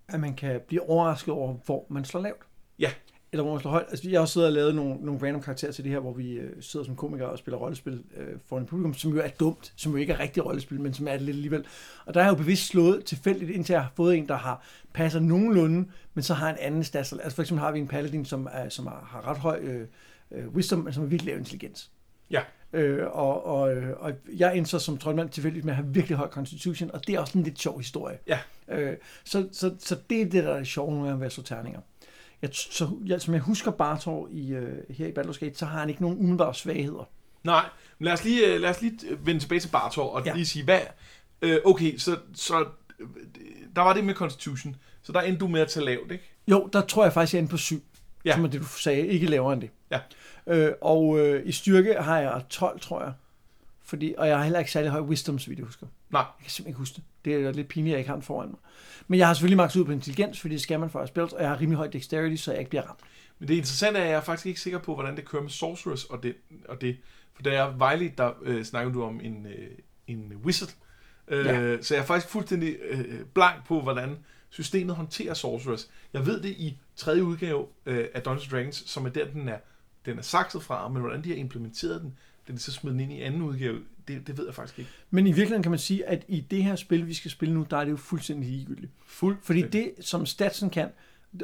[0.07, 2.41] at man kan blive overrasket over, hvor man slår lavt.
[2.79, 2.91] Ja.
[3.33, 3.85] Eller hvor man slår højt.
[3.89, 6.13] Altså, jeg har også siddet og lavet nogle, nogle random karakterer til det her, hvor
[6.13, 9.27] vi øh, sidder som komikere og spiller rollespil øh, for en publikum, som jo er
[9.27, 11.65] dumt, som jo ikke er rigtig rollespil, men som er det lidt alligevel.
[12.05, 14.65] Og der har jeg jo bevidst slået tilfældigt, indtil jeg har fået en, der har
[14.93, 17.13] passer nogenlunde, men så har en anden stats.
[17.13, 19.87] Altså for eksempel har vi en paladin, som, er, som har, har ret høj øh,
[20.31, 21.91] øh, wisdom, men som er virkelig lav intelligens.
[22.31, 22.41] Ja.
[22.73, 26.17] Øh, og, og, øh, og jeg endte så som troldmand tilfældigt med at have virkelig
[26.17, 28.17] høj constitution, og det er også en lidt sjov historie.
[28.27, 28.39] Ja.
[28.67, 31.43] Øh, så, så, så det er det, der er sjovt nogle gange ved at slå
[31.43, 31.79] terninger.
[32.41, 35.79] Jeg, så, jeg, som jeg husker Bartor i, øh, her i Baldur's Gate, så har
[35.79, 37.09] han ikke nogen umiddelbare svagheder.
[37.43, 37.65] Nej,
[37.99, 40.33] men lad os lige, øh, lad os lige øh, vende tilbage til Bartor og ja.
[40.33, 40.79] Lige sige, hvad...
[41.41, 42.65] Øh, okay, så, så
[42.99, 43.07] øh,
[43.75, 46.31] der var det med Constitution, så der endte du med at tage lavt, ikke?
[46.47, 47.83] Jo, der tror jeg faktisk, jeg inde på 7,
[48.25, 48.29] Ja.
[48.29, 48.35] ja.
[48.35, 49.69] som er det, du sagde, ikke lavere end det.
[49.91, 49.99] Ja.
[50.47, 53.13] Øh, og øh, i styrke har jeg 12, tror jeg.
[53.83, 55.87] Fordi, og jeg har heller ikke særlig høj wisdom, så vidt jeg husker.
[56.11, 56.21] Nej.
[56.21, 57.03] Jeg kan simpelthen ikke huske det.
[57.25, 58.59] Det er lidt pinligt, at jeg ikke har den foran mig.
[59.07, 61.33] Men jeg har selvfølgelig maks ud på intelligens, fordi det skal man for at spille,
[61.33, 62.99] og jeg har rimelig høj dexterity, så jeg ikke bliver ramt.
[63.39, 65.51] Men det interessante er, at jeg er faktisk ikke sikker på, hvordan det kører med
[65.51, 66.35] Sorcerers og det.
[66.69, 66.97] Og det.
[67.33, 69.67] For da jeg vejledte, der øh, snakkede du om en, øh,
[70.07, 70.69] en wizard.
[71.27, 71.81] Øh, Ja.
[71.81, 74.17] Så jeg er faktisk fuldstændig øh, blank på, hvordan
[74.49, 75.89] systemet håndterer Sorcerers.
[76.13, 79.57] Jeg ved det i tredje udgave øh, af Dungeons Dragons, som er der, den er,
[80.05, 83.13] den er sakset fra, men hvordan de har implementeret den, den er så smidt ind
[83.13, 84.91] i anden udgave, det, det ved jeg faktisk ikke.
[85.09, 87.65] Men i virkeligheden kan man sige, at i det her spil, vi skal spille nu,
[87.69, 88.91] der er det jo fuldstændig ligegyldigt.
[89.05, 89.37] Fuld.
[89.41, 90.89] Fordi det, som statsen kan,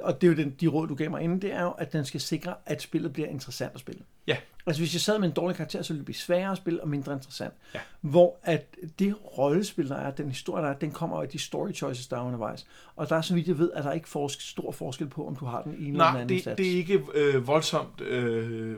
[0.01, 1.93] og det er jo den, de råd, du gav mig inden, det er jo, at
[1.93, 4.01] den skal sikre, at spillet bliver interessant at spille.
[4.27, 4.37] Ja.
[4.65, 6.81] Altså hvis jeg sad med en dårlig karakter, så ville det blive sværere at spille
[6.81, 7.53] og mindre interessant.
[7.73, 7.79] Ja.
[8.01, 11.71] Hvor at det rollespil, der er, den historie, der er, den kommer af de story
[11.71, 12.67] choices, der er undervejs.
[12.95, 15.27] Og der er, så vidt jeg ved, at der er ikke forsk, stor forskel på,
[15.27, 16.57] om du har den ene eller den Nej, anden det, stats.
[16.57, 18.71] det er ikke øh, voldsomt øh,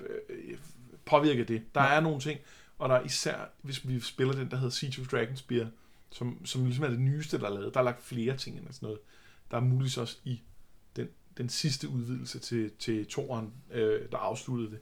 [0.00, 0.56] øh,
[1.04, 1.62] påvirket det.
[1.74, 1.96] Der Nej.
[1.96, 2.40] er nogle ting,
[2.78, 5.66] og der er især, hvis vi spiller den, der hedder Siege of Dragonspear,
[6.10, 7.74] som, som ligesom er det nyeste, der er lavet.
[7.74, 9.00] Der er lagt flere ting ind og sådan noget.
[9.50, 10.42] Der er muligvis også i
[10.96, 11.08] den
[11.38, 14.78] den sidste udvidelse til, til toren, øh, der afsluttede det.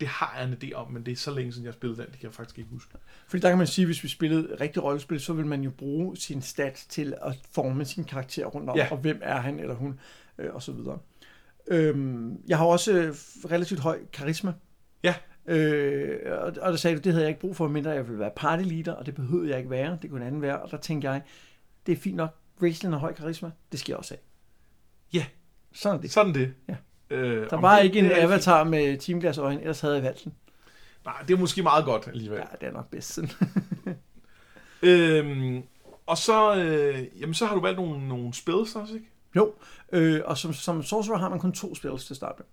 [0.00, 2.10] Det har jeg en idé om, men det er så længe siden, jeg spillede den,
[2.10, 2.94] det kan jeg faktisk ikke huske.
[3.28, 5.70] Fordi der kan man sige, at hvis vi spillede rigtig rollespil, så vil man jo
[5.70, 8.88] bruge sin stat til at forme sin karakter rundt om, Ja.
[8.90, 10.00] og hvem er han eller hun,
[10.38, 10.98] øh, og så videre.
[11.66, 12.92] Øhm, jeg har også
[13.50, 14.52] relativt høj karisma.
[15.02, 15.14] Ja.
[15.50, 18.18] Øh, og, og der sagde du, det havde jeg ikke brug for, mindre jeg ville
[18.20, 20.70] være party leader, og det behøvede jeg ikke være, det kunne en anden være, og
[20.70, 21.22] der tænkte jeg,
[21.86, 22.30] det er fint nok,
[22.62, 24.20] Raistlin har høj karisma, det skal jeg også have.
[25.12, 25.26] Ja.
[25.72, 26.10] Sådan er det.
[26.12, 26.54] Sådan det.
[26.68, 26.76] Ja.
[27.10, 30.24] Øh, Der var det- ikke en det avatar med teamglas øjne, ellers havde jeg valgt
[30.24, 30.34] den.
[31.04, 32.38] Nej, det er måske meget godt alligevel.
[32.38, 33.30] Ja, det er nok bedst sådan.
[34.82, 35.62] Øhm,
[36.06, 39.06] og så, øh, jamen, så har du valgt nogle, nogle spils også, ikke?
[39.36, 39.52] Jo,
[39.92, 42.46] øh, og som, som sorcerer har man kun to spells til at starte med.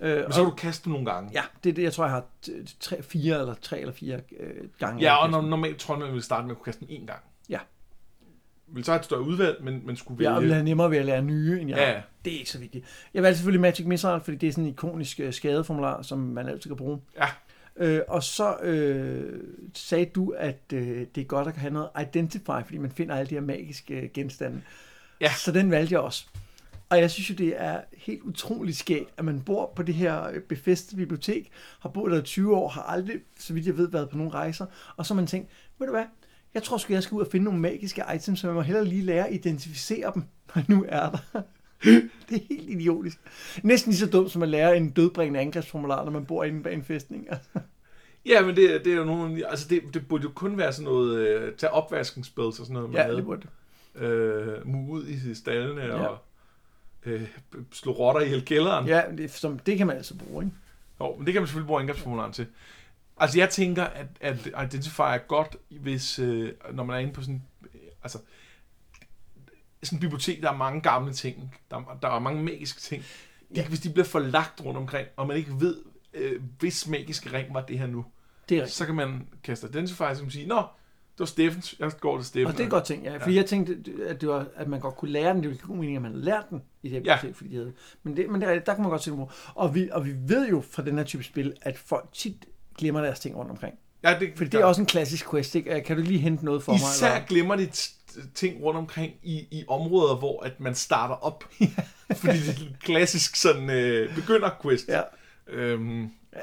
[0.00, 1.30] Øh, Men så har du kastet nogle gange.
[1.34, 2.24] Ja, det er det, jeg tror, jeg har
[2.80, 5.02] tre, fire eller tre eller fire øh, gange.
[5.02, 7.06] Ja, og når, normalt tror jeg, man vil starte med at kunne kaste den én
[7.06, 7.20] gang.
[7.48, 7.58] Ja.
[8.66, 10.32] Vil så have et større udvalg, men, men skulle vælge...
[10.32, 12.02] Jeg vil have nemmere ved at lære nye, end jeg Ja, har.
[12.24, 12.84] Det er ikke så vigtigt.
[13.14, 16.48] Jeg valgte selvfølgelig Magic Missile, fordi det er sådan en ikonisk øh, skadeformular, som man
[16.48, 17.00] altid kan bruge.
[17.16, 17.26] Ja.
[17.76, 19.40] Øh, og så øh,
[19.74, 23.30] sagde du, at øh, det er godt at have noget Identify, fordi man finder alle
[23.30, 24.62] de her magiske øh, genstande.
[25.20, 25.32] Ja.
[25.32, 26.26] Så den valgte jeg også.
[26.94, 30.28] Og jeg synes jo, det er helt utroligt skægt, at man bor på det her
[30.28, 33.88] øh, befæstede bibliotek, har boet der i 20 år, har aldrig, så vidt jeg ved,
[33.88, 36.04] været på nogle rejser, og så har man tænkt, ved du hvad,
[36.54, 38.84] jeg tror sgu, jeg skal ud og finde nogle magiske items, så jeg må hellere
[38.84, 41.18] lige lære at identificere dem, når jeg nu er der.
[42.28, 43.18] det er helt idiotisk.
[43.62, 46.74] Næsten lige så dumt, som at lære en dødbringende angrebsformular, når man bor inde bag
[46.74, 47.28] en fæstning.
[48.26, 49.50] Ja, men det, det er jo nogle...
[49.50, 51.18] Altså, det, det burde jo kun være sådan noget...
[51.18, 53.16] Øh, tage opvaskningsspils og sådan noget, man ja, havde.
[53.16, 53.42] det burde
[53.94, 54.02] det.
[54.02, 56.06] øh, ud i stallene Ja.
[56.06, 56.18] og
[57.06, 57.28] øh,
[57.72, 58.86] slå rotter i hele kælderen.
[58.86, 60.56] Ja, det, som, det kan man altså bruge, ikke?
[61.00, 62.46] Jo, men det kan man selvfølgelig bruge indgrebsformularen til.
[63.16, 67.20] Altså, jeg tænker, at, at Identify er godt, hvis, øh, når man er inde på
[67.20, 68.18] sådan, øh, altså,
[69.82, 73.02] sådan et bibliotek, der er mange gamle ting, der, der er mange magiske ting.
[73.02, 73.06] De,
[73.56, 73.68] Ja.
[73.68, 75.76] Hvis de bliver forlagt rundt omkring, og man ikke ved,
[76.14, 78.04] øh, hvis magiske ring var det her nu,
[78.48, 78.76] Det er rigtigt.
[78.76, 80.62] så kan man kaste Identify, man sige, nå,
[81.14, 82.46] det var Steffens, jeg går til Steffen.
[82.52, 83.16] Og det er godt ting, ja.
[83.16, 85.36] Fordi jeg tænkte, at, det var, at man godt kunne lære den.
[85.42, 87.16] Det ville give god mening, at man lærte den i det her Ja.
[87.16, 87.72] bibliotek, fordi de havde.
[88.02, 89.26] Men, det, men det er der kan man godt se det.
[89.54, 92.46] Og vi, og vi ved jo fra den her type spil, at folk tit
[92.78, 93.74] glemmer deres ting rundt omkring.
[94.02, 95.80] Ja, det, Fordi det er også en klassisk quest, ikke?
[95.86, 96.78] Kan du lige hente noget for mig?
[96.96, 97.26] Især eller?
[97.26, 97.68] glemmer de
[98.34, 101.44] ting rundt omkring i, i områder, hvor at man starter op.
[102.16, 104.88] Fordi det er en klassisk sådan øh, begynder-quest.
[104.88, 105.00] Ja.
[105.46, 106.02] Øhm,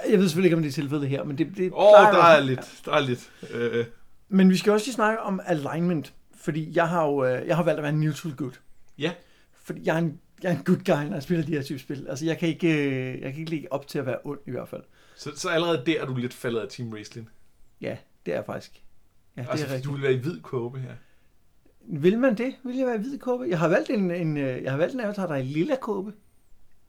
[0.09, 2.23] Jeg ved selvfølgelig ikke, om det er tilfældet her, men det, det åh, plejer der
[2.23, 3.31] er lidt, der er lidt.
[3.51, 3.85] Øh,
[4.33, 7.63] Men vi skal også lige snakke om alignment, fordi jeg har jo øh, jeg har
[7.63, 8.51] valgt at være en neutral good.
[8.97, 9.11] ja,
[9.53, 11.79] Fordi jeg er en, jeg er en good guy, når jeg spiller de her type
[11.79, 12.07] spil.
[12.09, 14.51] Altså, jeg kan ikke, øh, jeg kan ikke ligge op til at være ond i
[14.51, 14.83] hvert fald.
[15.15, 17.29] så, så allerede der er du lidt faldet af Team Wrestling.
[17.81, 18.83] Ja, det er jeg faktisk.
[19.37, 19.89] Ja, det altså, er fordi rigtigt.
[19.89, 20.91] du vil være i hvid kåbe her.
[21.87, 22.55] Vil man det?
[22.63, 23.45] Vil jeg være i hvid kåbe?
[23.49, 25.75] Jeg har valgt en, en, øh, jeg har valgt en avatar, der er i lilla
[25.81, 26.13] kåbe.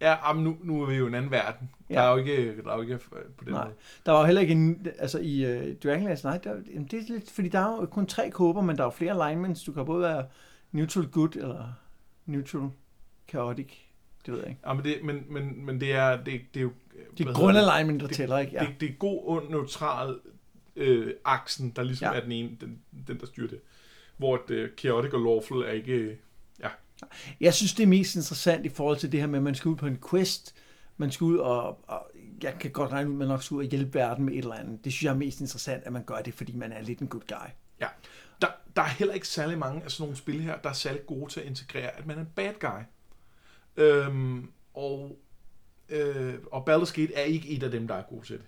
[0.02, 1.70] Ja, men nu, nu er vi jo i en anden verden.
[1.90, 1.94] Ja.
[1.94, 3.00] Der er jo ikke, der er jo ikke øh,
[3.36, 3.64] på den Nej.
[3.64, 3.74] måde.
[4.06, 7.12] Der var jo heller ikke en, altså i uh, Dragonlance Night, der, jamen, det er
[7.12, 9.62] lidt, fordi der er jo kun tre kåber, men der er jo flere alignments.
[9.64, 10.24] Du kan både være
[10.72, 11.72] neutral good eller
[12.26, 12.70] neutral
[13.28, 13.72] chaotic.
[14.26, 14.60] Det ved jeg ikke.
[14.66, 16.72] Ja, men, det, men, men, men det er, det, det er jo...
[17.18, 18.52] Det hvad er grundalignment, der det, tæller, ikke?
[18.52, 18.60] Ja.
[18.60, 20.18] det, det er god, ond, neutral
[20.76, 22.18] øh, aksen, der ligesom Ja.
[22.18, 23.58] er den ene, den, den der styrer det.
[24.16, 26.18] Hvor øh, chaotic og lawful er ikke...
[27.40, 29.68] Jeg synes, det er mest interessant i forhold til det her med, at man skal
[29.68, 30.54] ud på en quest.
[30.96, 32.10] Man skal ud og, og
[32.42, 34.38] jeg kan godt regne ud, at man nok skal ud og hjælpe verden med et
[34.38, 34.84] eller andet.
[34.84, 37.08] Det synes jeg er mest interessant, at man gør det, fordi man er lidt en
[37.08, 37.48] good guy.
[37.80, 37.86] ja.
[38.40, 41.06] Der, der er heller ikke særlig mange af sådan nogle spil her, der er særlig
[41.06, 42.82] gode til at integrere, at man er en bad guy.
[43.76, 45.18] Øhm, og,
[45.88, 48.44] øh, og Baldur's Gate er ikke et af dem, der er gode til det.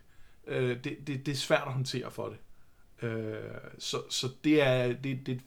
[0.46, 2.38] Øh, det, det, det er svært at håndtere for det.
[3.08, 3.38] Øh,
[3.78, 5.40] så, så det er det, det,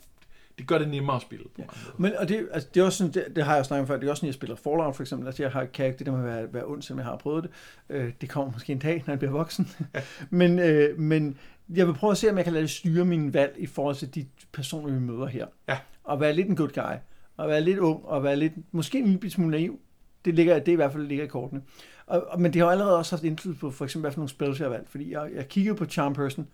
[0.57, 1.63] det gør det nemmere at spille på Ja.
[1.97, 3.97] Men og det, altså, det er også sådan, det, det har jeg snakket om før,
[3.97, 6.05] det er også sådan, jeg spiller Fallout for eksempel, altså jeg har, kan ikke det
[6.05, 7.51] der med at være, være ond, selvom jeg har prøvet det.
[7.89, 9.67] Øh, det kommer måske en dag, når jeg bliver voksen.
[10.29, 11.37] men, øh, men
[11.69, 13.95] jeg vil prøve at se, om jeg kan lade det styre mine valg i forhold
[13.95, 15.47] til de personer, vi møder her.
[15.69, 15.77] Ja.
[16.03, 16.95] Og være lidt en good guy,
[17.37, 19.79] og være lidt ung, og være lidt, måske en lille smule naiv.
[20.25, 21.61] Det, ligger, det er i hvert fald ligger i kortene.
[22.05, 24.29] Og, og, men det har allerede også haft indflydelse på, for eksempel, hvad for nogle
[24.29, 24.89] spil, jeg har valgt.
[24.89, 26.47] Fordi jeg, jeg kiggede på Charm Person,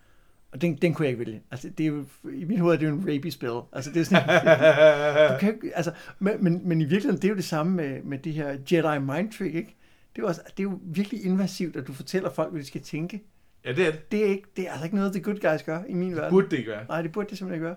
[0.54, 1.42] og den, den kunne jeg ikke vælge.
[1.52, 3.50] Altså, det er jo, I mit hoved er det jo en rapey-spil.
[3.74, 7.30] Altså, det er sådan, du kan, ikke- altså, men, men, men i virkeligheden, det er
[7.30, 9.76] jo det samme med, med det her Jedi Mind Trick, ikke?
[10.16, 12.68] Det er, jo også, det er jo virkelig invasivt, at du fortæller folk, hvad de
[12.68, 13.24] skal tænke.
[13.66, 14.12] Ja, det er det.
[14.12, 16.30] Det er, ikke, det er altså ikke noget, the good guys gør i min verden.
[16.30, 16.86] Burde det ikke være.
[16.90, 17.76] Nej, det burde det simpelthen ikke gøre.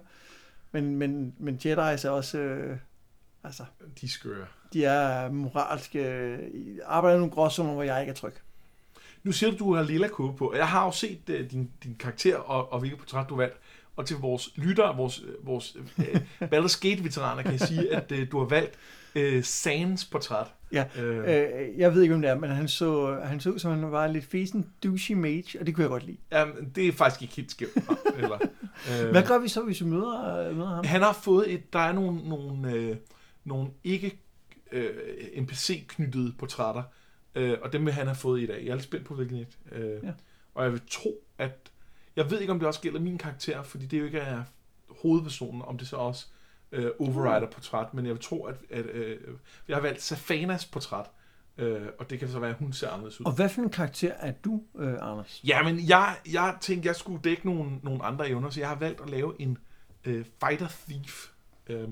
[0.72, 2.38] Men, men, men Jedi er også...
[2.38, 2.76] Øh,
[3.44, 3.62] altså,
[4.00, 4.46] De skøre.
[4.72, 6.38] de er moralske...
[6.86, 8.32] Arbejder nogle gråzoner, hvor jeg ikke er tryg.
[9.26, 11.70] Nu siger du, du har lilla kåbe på, og jeg har jo set uh, din,
[11.84, 13.56] din karakter og, og hvilket portræt du valgt.
[13.96, 16.20] og til vores lyttere, vores, vores øh,
[16.52, 18.74] Baldur's Gate-veteraner, kan jeg sige, at øh, du har valgt
[19.14, 20.46] øh, Sans portræt.
[20.72, 21.18] Ja, øh.
[21.18, 23.92] Øh, jeg ved ikke, hvem det er, men han så, han så ud som han
[23.92, 26.18] var lidt fesen douchey mage, og det kunne jeg godt lide.
[26.32, 27.70] Jamen, det er faktisk ikke helt skævt.
[28.18, 28.38] eller,
[29.02, 30.84] øh, Hvad gør vi så, hvis vi møder, møder ham?
[30.84, 32.96] Han har fået et, der er nogle, nogle, øh,
[33.44, 34.18] nogle ikke
[34.72, 34.90] øh,
[35.36, 36.82] NPC-knyttede portrætter,
[37.36, 38.64] øh, og dem vil han have fået i dag.
[38.64, 39.58] Jeg er lidt spændt på, hvilken et.
[39.72, 40.12] Øh, ja.
[40.54, 41.70] Og jeg vil tro, at...
[42.16, 44.42] Jeg ved ikke, om det også gælder min karakter, fordi det jo ikke er
[44.88, 46.26] hovedpersonen, om det så også
[46.72, 49.18] øh, Overrider-portræt, men jeg vil tro, at, at øh,
[49.68, 51.06] jeg har valgt Safanas portræt,
[51.58, 53.26] øh, og det kan så være, at hun ser anderledes ud.
[53.26, 55.42] Og hvad for en karakter er du, øh, Anders?
[55.44, 59.00] Jamen, jeg, jeg tænkte, jeg skulle dække nogle, nogle andre evner, så jeg har valgt
[59.00, 59.58] at lave en
[60.04, 61.26] øh, Fighter Thief,
[61.66, 61.88] øh,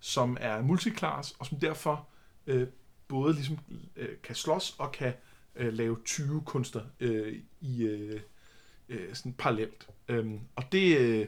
[0.00, 2.08] som er multiclass, og som derfor
[2.46, 2.66] øh,
[3.14, 3.58] både ligesom
[3.96, 5.12] øh, kan slås og kan
[5.56, 8.20] øh, lave 20 kunster øh, i øh,
[8.88, 9.88] øh, sådan parallelt.
[10.08, 11.26] Øh, og det, øh,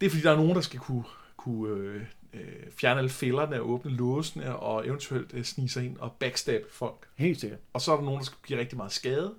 [0.00, 1.04] det er fordi, der er nogen, der skal kunne,
[1.36, 5.96] kunne øh, øh, fjerne alle fælderne og åbne låsene og eventuelt øh, snige sig ind
[5.96, 7.08] og backstab folk.
[7.16, 7.60] Helt sikkert.
[7.72, 9.34] Og så er der nogen, der skal give rigtig meget skade,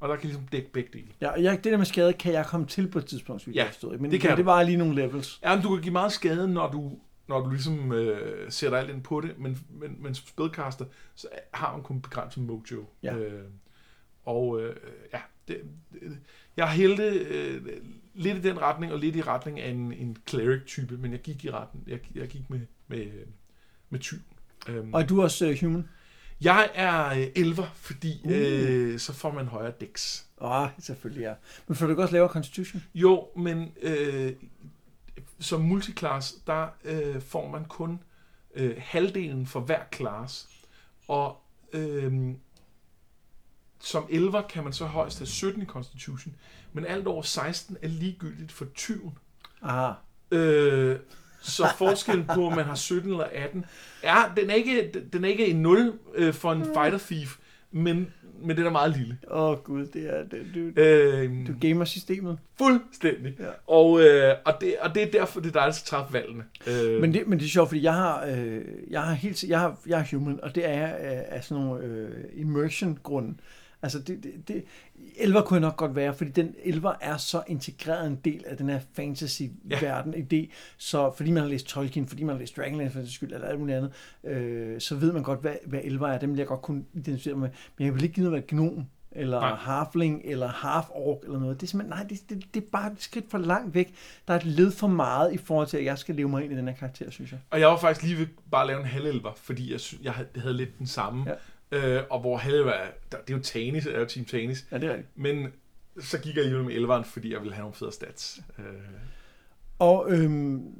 [0.00, 1.08] og der kan ligesom dække begge dele.
[1.20, 3.94] Ja, jeg, det der med skade kan jeg komme til på et tidspunkt, ja, forstå.
[3.98, 5.40] Men det, kan det var lige nogle levels.
[5.42, 8.90] Ja, men du kan give meget skade, når du, når du ligesom øh, sætter alt
[8.90, 10.84] ind på det, men, men, men som spædkaster,
[11.14, 12.84] så har man kun begrænset mojo.
[13.02, 13.16] Ja.
[13.16, 13.44] Øh,
[14.24, 14.76] og øh,
[15.12, 15.60] ja, det,
[15.92, 16.18] det,
[16.56, 17.66] jeg hældte øh,
[18.14, 21.44] lidt i den retning, og lidt i retning af en, en cleric-type, men jeg gik
[21.44, 21.84] i retten.
[21.86, 23.06] Jeg, jeg gik med, med,
[23.90, 24.18] med tyv.
[24.68, 25.88] Um, og er du også uh, human?
[26.40, 28.32] Jeg er øh, elver, fordi uh.
[28.32, 30.22] øh, så får man højere dex.
[30.40, 31.34] Åh, oh, selvfølgelig ja.
[31.66, 32.82] Men får du ikke også lavere constitution?
[32.94, 34.32] Jo, men øh,
[35.40, 38.00] som multiclass, der øh, får man kun
[38.54, 40.48] øh, halvdelen for hver class.
[41.08, 41.36] Og
[41.72, 42.34] øh,
[43.80, 46.34] som elver kan man så højst have 17 i Constitution,
[46.72, 49.12] men alt over 16 er ligegyldigt for 20.
[49.62, 49.92] Aha.
[50.30, 50.98] Øh,
[51.40, 53.64] så forskellen på, om man har 17 eller 18,
[54.02, 57.36] er, den er ikke, den er ikke en 0 øh, for en fighter thief,
[57.70, 59.18] men, men den er meget lille.
[59.30, 62.38] Åh oh, gud, det er, det, du, øh, du gamer systemet.
[62.58, 63.34] Fuldstændig.
[63.38, 63.44] Ja.
[63.66, 66.44] Og, øh, og, det, og det er derfor, det er dig, der skal træffe valgene.
[66.66, 67.00] Øh.
[67.00, 69.78] Men, det, men det er sjovt, fordi jeg har, øh, jeg har helt, jeg har,
[69.86, 73.34] jeg er human, og det er af, af sådan nogle øh, immersion-grunde.
[73.86, 74.64] Altså, det, det, det,
[75.16, 78.68] elver kunne nok godt være, fordi den elver er så integreret en del af den
[78.68, 80.20] her fantasy-verden, ja.
[80.20, 83.48] idé, så fordi man har læst Tolkien, fordi man har læst Dragonlance for skyld, eller
[83.48, 83.92] alt muligt andet,
[84.24, 86.18] øh, så ved man godt, hvad, hvad elver er.
[86.18, 87.48] Dem vil jeg godt kunne identificere med.
[87.78, 89.54] Men jeg vil ikke give noget gnom, eller nej.
[89.54, 91.60] halfling, eller half-orc, eller noget.
[91.60, 93.94] Det er simpelthen, nej, det, det, det er bare et skridt for langt væk.
[94.28, 96.52] Der er et led for meget i forhold til, at jeg skal leve mig ind
[96.52, 97.40] i den her karakter, synes jeg.
[97.50, 100.56] Og jeg var faktisk lige ved bare at lave en halvelver, fordi jeg, jeg havde
[100.56, 101.24] lidt den samme.
[101.26, 101.34] Ja
[101.72, 104.66] Øh, og hvor halve er, det er jo Tanis, er jo Team Tanis.
[104.70, 105.18] Ja, det er rigtigt.
[105.18, 105.52] Men
[106.00, 108.40] så gik jeg alligevel med elveren, fordi jeg ville have nogle fede stats.
[108.58, 108.64] Øh.
[109.78, 110.74] Og øhm,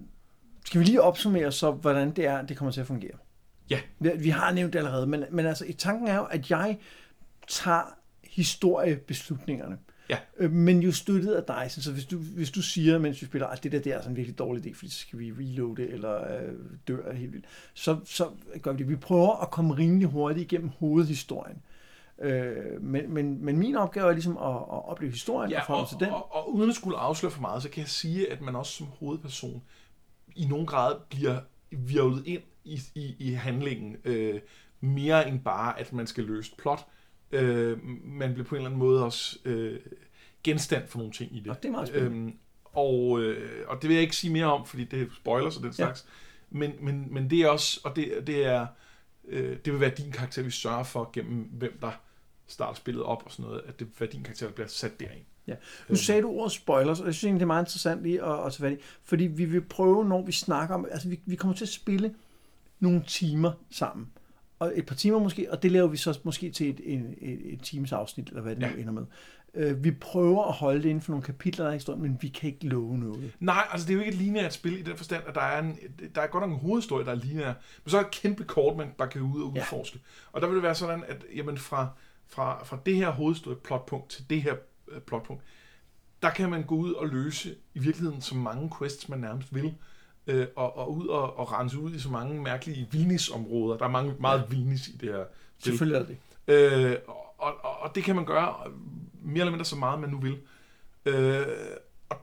[0.64, 3.16] skal vi lige opsummere så, hvordan det er, det kommer til at fungere?
[3.70, 3.80] Ja.
[3.98, 6.78] Vi, vi har nævnt det allerede, men, men altså, i tanken er jo, at jeg
[7.48, 9.78] tager historiebeslutningerne.
[10.10, 10.18] Ja.
[10.38, 13.46] Øh, men jo støttet af dig, så hvis du, hvis du siger, mens vi spiller,
[13.46, 15.88] at det der, det er sådan en virkelig dårlig idé, fordi så skal vi reloade
[15.88, 16.54] eller øh,
[16.88, 18.28] dør helt vildt, så, så
[18.62, 18.88] gør vi det.
[18.88, 21.62] Vi prøver at komme rimelig hurtigt igennem hovedhistorien.
[22.18, 25.88] Øh, men, men, men min opgave er ligesom at, at opleve historien ja, og, og
[25.88, 26.08] til den.
[26.08, 28.56] Og, og, og uden at skulle afsløre for meget, så kan jeg sige, at man
[28.56, 29.62] også som hovedperson
[30.36, 31.40] i nogen grad bliver
[31.70, 34.40] virvlet ind i, i, i handlingen, øh,
[34.80, 36.86] mere end bare, at man skal løse plot
[37.32, 39.80] øh, man bliver på en eller anden måde også øh,
[40.44, 41.50] genstand for nogle ting i det.
[41.50, 42.16] Og det er meget spændende.
[42.16, 45.56] Øhm, og, øh, og det vil jeg ikke sige mere om, fordi det er spoilers
[45.56, 46.06] og den slags.
[46.52, 46.58] Ja.
[46.58, 48.66] Men, men, men det er også, og det, det er,
[49.28, 51.90] øh, det vil være din karakter, vi sørger for gennem, hvem der
[52.46, 55.00] starter spillet op og sådan noget, at det vil være din karakter, der bliver sat
[55.00, 55.24] derind.
[55.46, 55.52] Ja.
[55.52, 55.58] Nu
[55.88, 55.96] øhm.
[55.96, 58.52] sagde du ordet spoilers, og jeg synes egentlig, det er meget interessant lige at, at
[58.52, 61.56] tage fat i, fordi vi vil prøve, når vi snakker om, altså vi, vi kommer
[61.56, 62.14] til at spille
[62.80, 64.10] nogle timer sammen
[64.58, 67.52] og et par timer måske, og det laver vi så måske til et, et, et,
[67.52, 68.70] et times afsnit, eller hvad det ja.
[68.70, 69.06] nu ender med.
[69.54, 72.50] Øh, vi prøver at holde det inden for nogle kapitler af historien, men vi kan
[72.50, 73.32] ikke love noget.
[73.40, 75.62] Nej, altså det er jo ikke et lineært spil i den forstand, at der er,
[75.62, 75.78] en,
[76.14, 78.76] der er godt nok en hovedhistorie, der er lineær, men så er et kæmpe kort,
[78.76, 79.98] man bare kan ud og udforske.
[79.98, 80.30] Ja.
[80.32, 81.88] Og der vil det være sådan, at jamen fra,
[82.26, 84.54] fra, fra det her hovedhistorie plotpunkt til det her
[84.88, 85.42] øh, plotpunkt,
[86.22, 89.74] der kan man gå ud og løse i virkeligheden så mange quests, man nærmest vil
[90.26, 93.78] øh, og, og ud og, og rense ud i så mange mærkelige vinisområder.
[93.78, 94.56] Der er mange, meget ja.
[94.56, 95.24] vinis i det her
[95.58, 95.72] spil.
[95.72, 96.16] Selvfølgelig er det.
[96.48, 96.96] Øh,
[97.38, 98.54] og, og, og det kan man gøre
[99.22, 100.36] mere eller mindre så meget, man nu vil.
[101.06, 101.46] Øh,
[102.08, 102.16] og,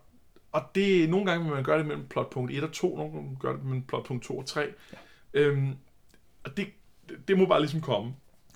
[0.52, 3.38] og det nogle gange vil man gøre det mellem plotpunkt 1 og 2, nogle gange
[3.40, 4.62] gør det mellem plotpunkt 2 og 3.
[5.34, 5.40] Ja.
[5.40, 5.68] Øh,
[6.44, 6.68] og det,
[7.28, 8.14] det må bare ligesom komme.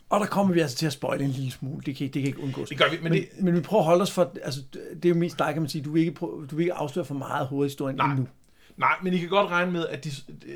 [0.10, 1.82] Og der kommer vi altså til at spoile en lille smule.
[1.86, 2.70] Det kan, det kan ikke undgås.
[2.70, 4.32] Det gør vi, men, Men, det, men, vi prøver at holde os for...
[4.44, 5.84] Altså, det er jo mest dig, kan man sige.
[5.84, 8.12] Du vil ikke, prøve, du vil ikke afsløre for meget hovedhistorien Nej.
[8.12, 8.28] endnu.
[8.78, 10.10] Nej, men I kan godt regne med, at de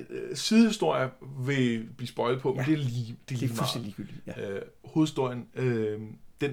[0.10, 1.10] øh, sidehistorier
[1.46, 2.56] vil blive spoilet på, ja.
[2.56, 2.72] men Ja.
[2.72, 3.82] det er lige, det er Det er lige meget.
[3.86, 4.20] ligegyldigt.
[4.28, 4.50] Ja.
[4.50, 6.00] Øh, hovedhistorien, øh,
[6.42, 6.52] den,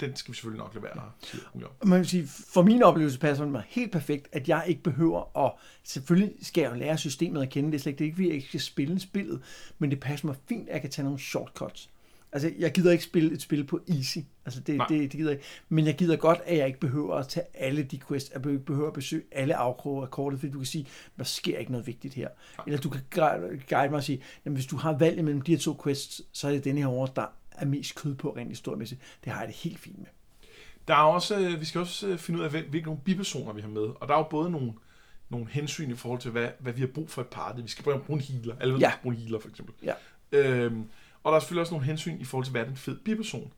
[0.00, 0.92] den skal vi selvfølgelig nok lade være
[1.82, 1.88] om.
[1.88, 5.46] man kan sige, for min oplevelse passer det mig helt perfekt, at jeg ikke behøver
[5.46, 5.52] at,
[5.84, 8.16] selvfølgelig skal jeg jo lære systemet at kende, det er slet ikke, det er ikke,
[8.16, 9.40] fordi jeg ikke skal spille spillet,
[9.78, 11.90] men det passer mig fint, at jeg kan tage nogle shortcuts.
[12.32, 14.86] Altså, jeg gider ikke spille et spil på easy, altså det, Nej.
[14.86, 17.46] det, det gider jeg ikke, men jeg gider godt, at jeg ikke behøver at tage
[17.54, 20.66] alle de quests, jeg ikke behøver at besøge alle afkroge af kortet, fordi du kan
[20.66, 20.86] sige,
[21.18, 22.28] der sker ikke noget vigtigt her.
[22.66, 23.00] Eller du kan
[23.68, 26.48] guide mig og sige, jamen, hvis du har valg mellem de her to quests, så
[26.48, 29.00] er det den her over, der er mest kød på rent historiemæssigt.
[29.24, 30.06] Det har jeg det helt fint med.
[30.88, 33.52] Der er også, øh, vi skal også øh, finde ud af, hvil- hvilke nogle bipersoner
[33.52, 33.82] vi har med.
[33.82, 34.72] Og der er jo både nogle,
[35.28, 37.60] nogle hensyn i forhold til, hvad, hvad vi har brug for et party.
[37.62, 38.54] Vi skal bruge en healer.
[38.60, 38.92] Alle ja.
[39.02, 39.74] bruge en healer, for eksempel.
[39.82, 39.92] Ja.
[40.32, 40.84] Øhm,
[41.22, 43.52] og der er selvfølgelig også nogle hensyn i forhold til, hvad er den fed biperson.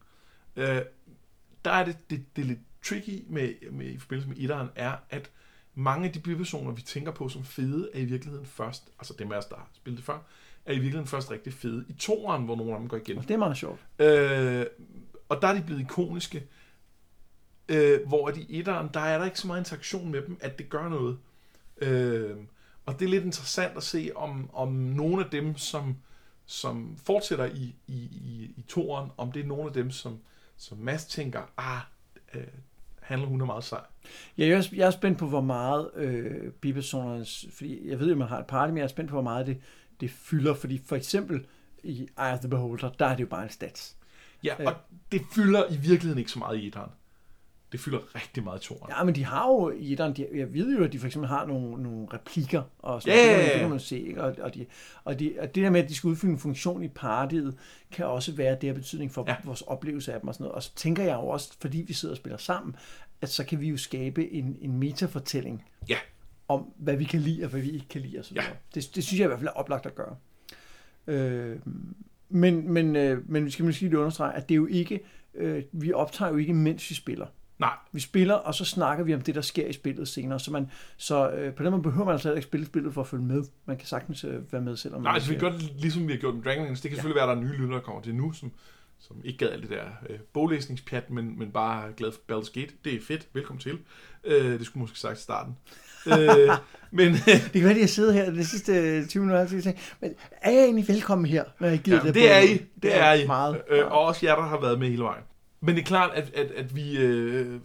[0.57, 0.83] Øh,
[1.65, 4.97] der er det, det, det er lidt tricky med, med, i forbindelse med etteren, er,
[5.11, 5.31] at
[5.75, 9.33] mange af de bipersoner, vi tænker på som fede, er i virkeligheden først, altså dem
[9.33, 10.19] af os, der har spillet det før,
[10.67, 13.19] er i virkeligheden først rigtig fede i toeren, hvor nogle af dem går igen.
[13.19, 13.81] Og det er meget sjovt.
[13.99, 14.67] Øh,
[15.29, 16.47] og der er de blevet ikoniske.
[17.69, 20.59] Øh, hvor at i etteren, der er der ikke så meget interaktion med dem, at
[20.59, 21.19] det gør noget.
[21.77, 22.37] Øh,
[22.87, 25.97] og det er lidt interessant at se, om, om nogle af dem, som,
[26.53, 30.19] som fortsætter i, i, i, i toeren, om det er nogle af dem, som,
[30.57, 31.81] som Mads tænker, ah,
[32.35, 32.43] øh,
[33.01, 33.81] handler hun er meget sej.
[34.39, 37.47] Ja, jeg er, jeg er spændt på, hvor meget øh, bipersonernes...
[37.53, 39.47] Fordi jeg ved jo, man har et party, men jeg er spændt på, hvor meget
[39.47, 39.61] det,
[40.01, 40.55] det fylder.
[40.55, 41.47] Fordi for eksempel
[41.83, 43.97] i Eye of the Beholder, der er det jo bare en stats.
[44.45, 44.67] Ja, Øh.
[44.67, 44.75] og
[45.13, 46.91] det fylder i virkeligheden ikke så meget i etteren.
[47.73, 48.75] Det fylder rigtig meget i.
[48.99, 51.29] Ja, men de har jo i etteren, de, jeg ved jo, at de for eksempel
[51.29, 53.51] har nogle, nogle replikker, og sådan Ja, noget.
[53.53, 54.23] det, kan man- se, ikke?
[54.23, 54.67] Og, og, de,
[55.05, 57.57] og, de, og det der med, at de skal udfylde en funktion i partiet,
[57.93, 59.37] kan også være det her betydning for Ja.
[59.45, 60.55] vores oplevelse af dem og sådan noget.
[60.55, 62.77] Og så tænker jeg jo også, fordi vi sidder og spiller sammen,
[63.21, 65.97] at så kan vi jo skabe en, en metafortælling Ja.
[66.49, 68.41] om, hvad vi kan lide og hvad vi ikke kan lide og så Ja.
[68.41, 68.57] videre.
[68.75, 70.17] Det, det synes jeg i hvert fald er oplagt at gøre.
[71.07, 71.57] Øh,
[72.29, 75.01] men, men, øh, men vi skal måske lige understrege, at det er jo ikke,
[75.35, 77.27] øh, vi optager jo ikke, mens vi spiller.
[77.63, 80.41] Nej, Vi spiller, og så snakker vi om det, der sker i spillet senere.
[80.41, 83.07] Så, man, så øh, på den måde behøver man altså ikke spille spillet for at
[83.07, 83.43] følge med.
[83.67, 86.13] Man kan sagtens øh, være med, selvom Nej, man altså vi gør det ligesom vi
[86.13, 86.83] har gjort med Dragonlance.
[86.83, 88.53] Det kan selvfølgelig være, at der er nye lyttere, der kommer til nu, som,
[88.99, 92.61] som ikke gad alt det der øh, boglæsningspjat, men, men bare er glad for Baldur's
[92.61, 92.73] Gate.
[92.85, 93.29] Det er fedt.
[93.33, 93.79] Velkommen til.
[94.25, 95.57] Øh, det skulle måske sagt i starten.
[96.07, 96.57] øh,
[96.99, 99.81] men Det kan være, at jeg sidder her de sidste øh, 20 minutter og tænker,
[100.01, 102.15] men er jeg egentlig velkommen her, når jeg gider ja, det?
[102.15, 102.61] det er I.
[102.83, 103.27] Det er I.
[103.27, 103.63] Meget.
[103.71, 105.25] Øh, og også jer, der har været med hele vejen.
[105.65, 107.61] Men det er klart, at, at, at vi, øh,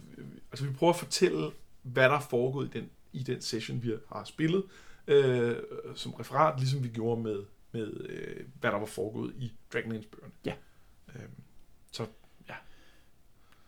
[0.52, 1.50] altså vi prøver at fortælle,
[1.82, 4.62] hvad der er foregået i den, i den session, vi har spillet,
[5.06, 5.56] øh,
[5.94, 7.38] som referat, ligesom vi gjorde med,
[7.72, 10.32] med øh, hvad der var foregået i Dragonlance-bøgerne.
[10.46, 10.52] Ja.
[11.14, 11.22] Øh,
[11.92, 12.06] så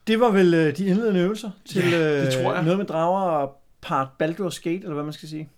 [0.06, 2.62] Det var vel øh, de indledende øvelser til Ja, det øh, tror jeg.
[2.62, 5.48] noget med drager og part Baldur's Gate, eller hvad man skal sige.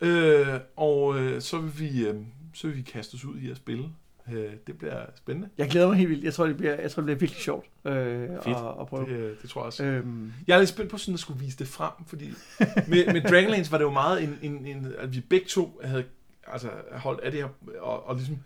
[0.00, 2.16] Øh, og øh, så, vil vi, øh,
[2.54, 3.88] så vil vi kaste os ud i at spille.
[4.32, 5.48] Øh, det bliver spændende.
[5.58, 6.24] Jeg glæder mig helt vildt.
[6.24, 8.46] Jeg tror, det bliver, jeg tror, det bliver virkelig sjovt øh, at,
[8.80, 9.06] at prøve.
[9.06, 9.84] Det, øh, det tror jeg også.
[9.84, 12.32] Øhm, Jeg er lidt spændt på sådan at skulle vise det frem, fordi
[12.88, 16.04] med, med Dragonlance var det jo meget en, en, en at vi begge to havde
[16.46, 17.48] altså, holdt af det her,
[17.80, 18.38] og, og ligesom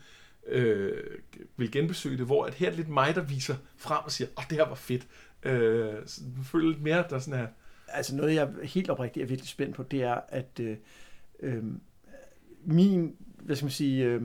[0.48, 0.92] øh,
[1.56, 4.28] vil genbesøge det, hvor at her er det lidt mig, der viser frem og siger,
[4.28, 5.06] åh, oh, det her var fedt.
[5.42, 7.46] Øh, så jeg føler lidt mere, der er sådan her,
[7.88, 10.76] altså noget, jeg helt oprigtigt er virkelig spændt på, det er, at øh,
[11.40, 11.64] øh,
[12.64, 14.22] min, hvad skal man sige, øh,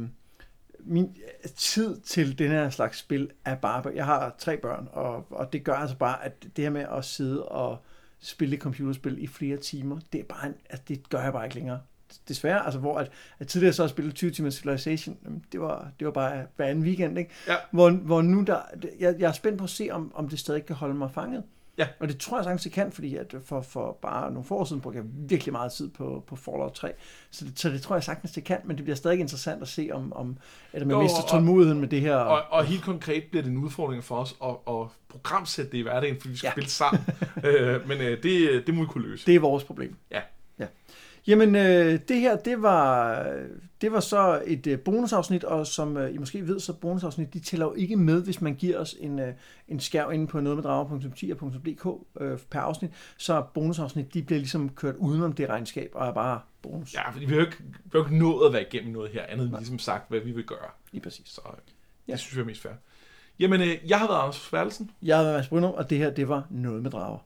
[0.80, 1.18] min
[1.56, 5.64] tid til den her slags spil er bare, jeg har tre børn, og, og det
[5.64, 7.78] gør altså bare, at det her med at sidde og
[8.20, 11.56] spille computerspil i flere timer, det er bare, en, altså det gør jeg bare ikke
[11.56, 11.80] længere.
[12.28, 15.18] Desværre, altså hvor at, at tidligere så at spille 20 timer Civilization,
[15.52, 17.32] det var, det var bare hver anden weekend, ikke?
[17.48, 17.56] Ja.
[17.72, 18.62] Hvor, hvor nu der,
[19.00, 21.44] jeg, jeg er spændt på at se, om, om det stadig kan holde mig fanget.
[21.78, 21.88] Ja.
[22.00, 24.66] Og det tror jeg sagtens, det kan, fordi at for, for bare nogle få år
[24.66, 26.94] siden brugte jeg virkelig meget tid på, på Fallout 3.
[27.32, 29.68] Så det, så det tror jeg sagtens, det kan, men det bliver stadig interessant at
[29.68, 30.38] se, om, om
[30.74, 32.16] at man Jo, mister tålmodigheden med det her.
[32.16, 35.82] og, og helt konkret bliver det en udfordring for os at, at programsætte det i
[35.82, 36.52] hverdagen, fordi vi skal ja.
[36.52, 37.04] spille sammen.
[37.44, 39.26] øh, men øh, det, det må vi kunne løse.
[39.26, 39.96] Det er vores problem.
[40.12, 40.22] Ja.
[40.60, 40.66] ja.
[41.28, 43.24] Jamen, øh, det her, det var,
[43.82, 47.40] det var så et øh, bonusafsnit, og som øh, I måske ved, så bonusafsnit, de
[47.40, 49.34] tæller jo ikke med, hvis man giver os en, øh,
[49.68, 54.70] en skærv inde på noget med drager.10.dk øh, per afsnit, så bonusafsnit, de bliver ligesom
[54.70, 56.94] kørt udenom det regnskab, og er bare bonus.
[56.94, 59.10] Ja, fordi vi har jo ikke, vi har jo ikke nået at være igennem noget
[59.12, 60.70] her, andet end ligesom sagt, hvad vi vil gøre.
[60.92, 61.28] Lige præcis.
[61.30, 61.74] Så øh, det
[62.08, 62.16] Ja.
[62.16, 62.74] synes jeg er mest fair.
[63.40, 64.92] Jamen, øh, jeg har været Anders Færdelsen.
[65.02, 67.18] Jeg er Mads Brynum, og det her, det var noget med drager.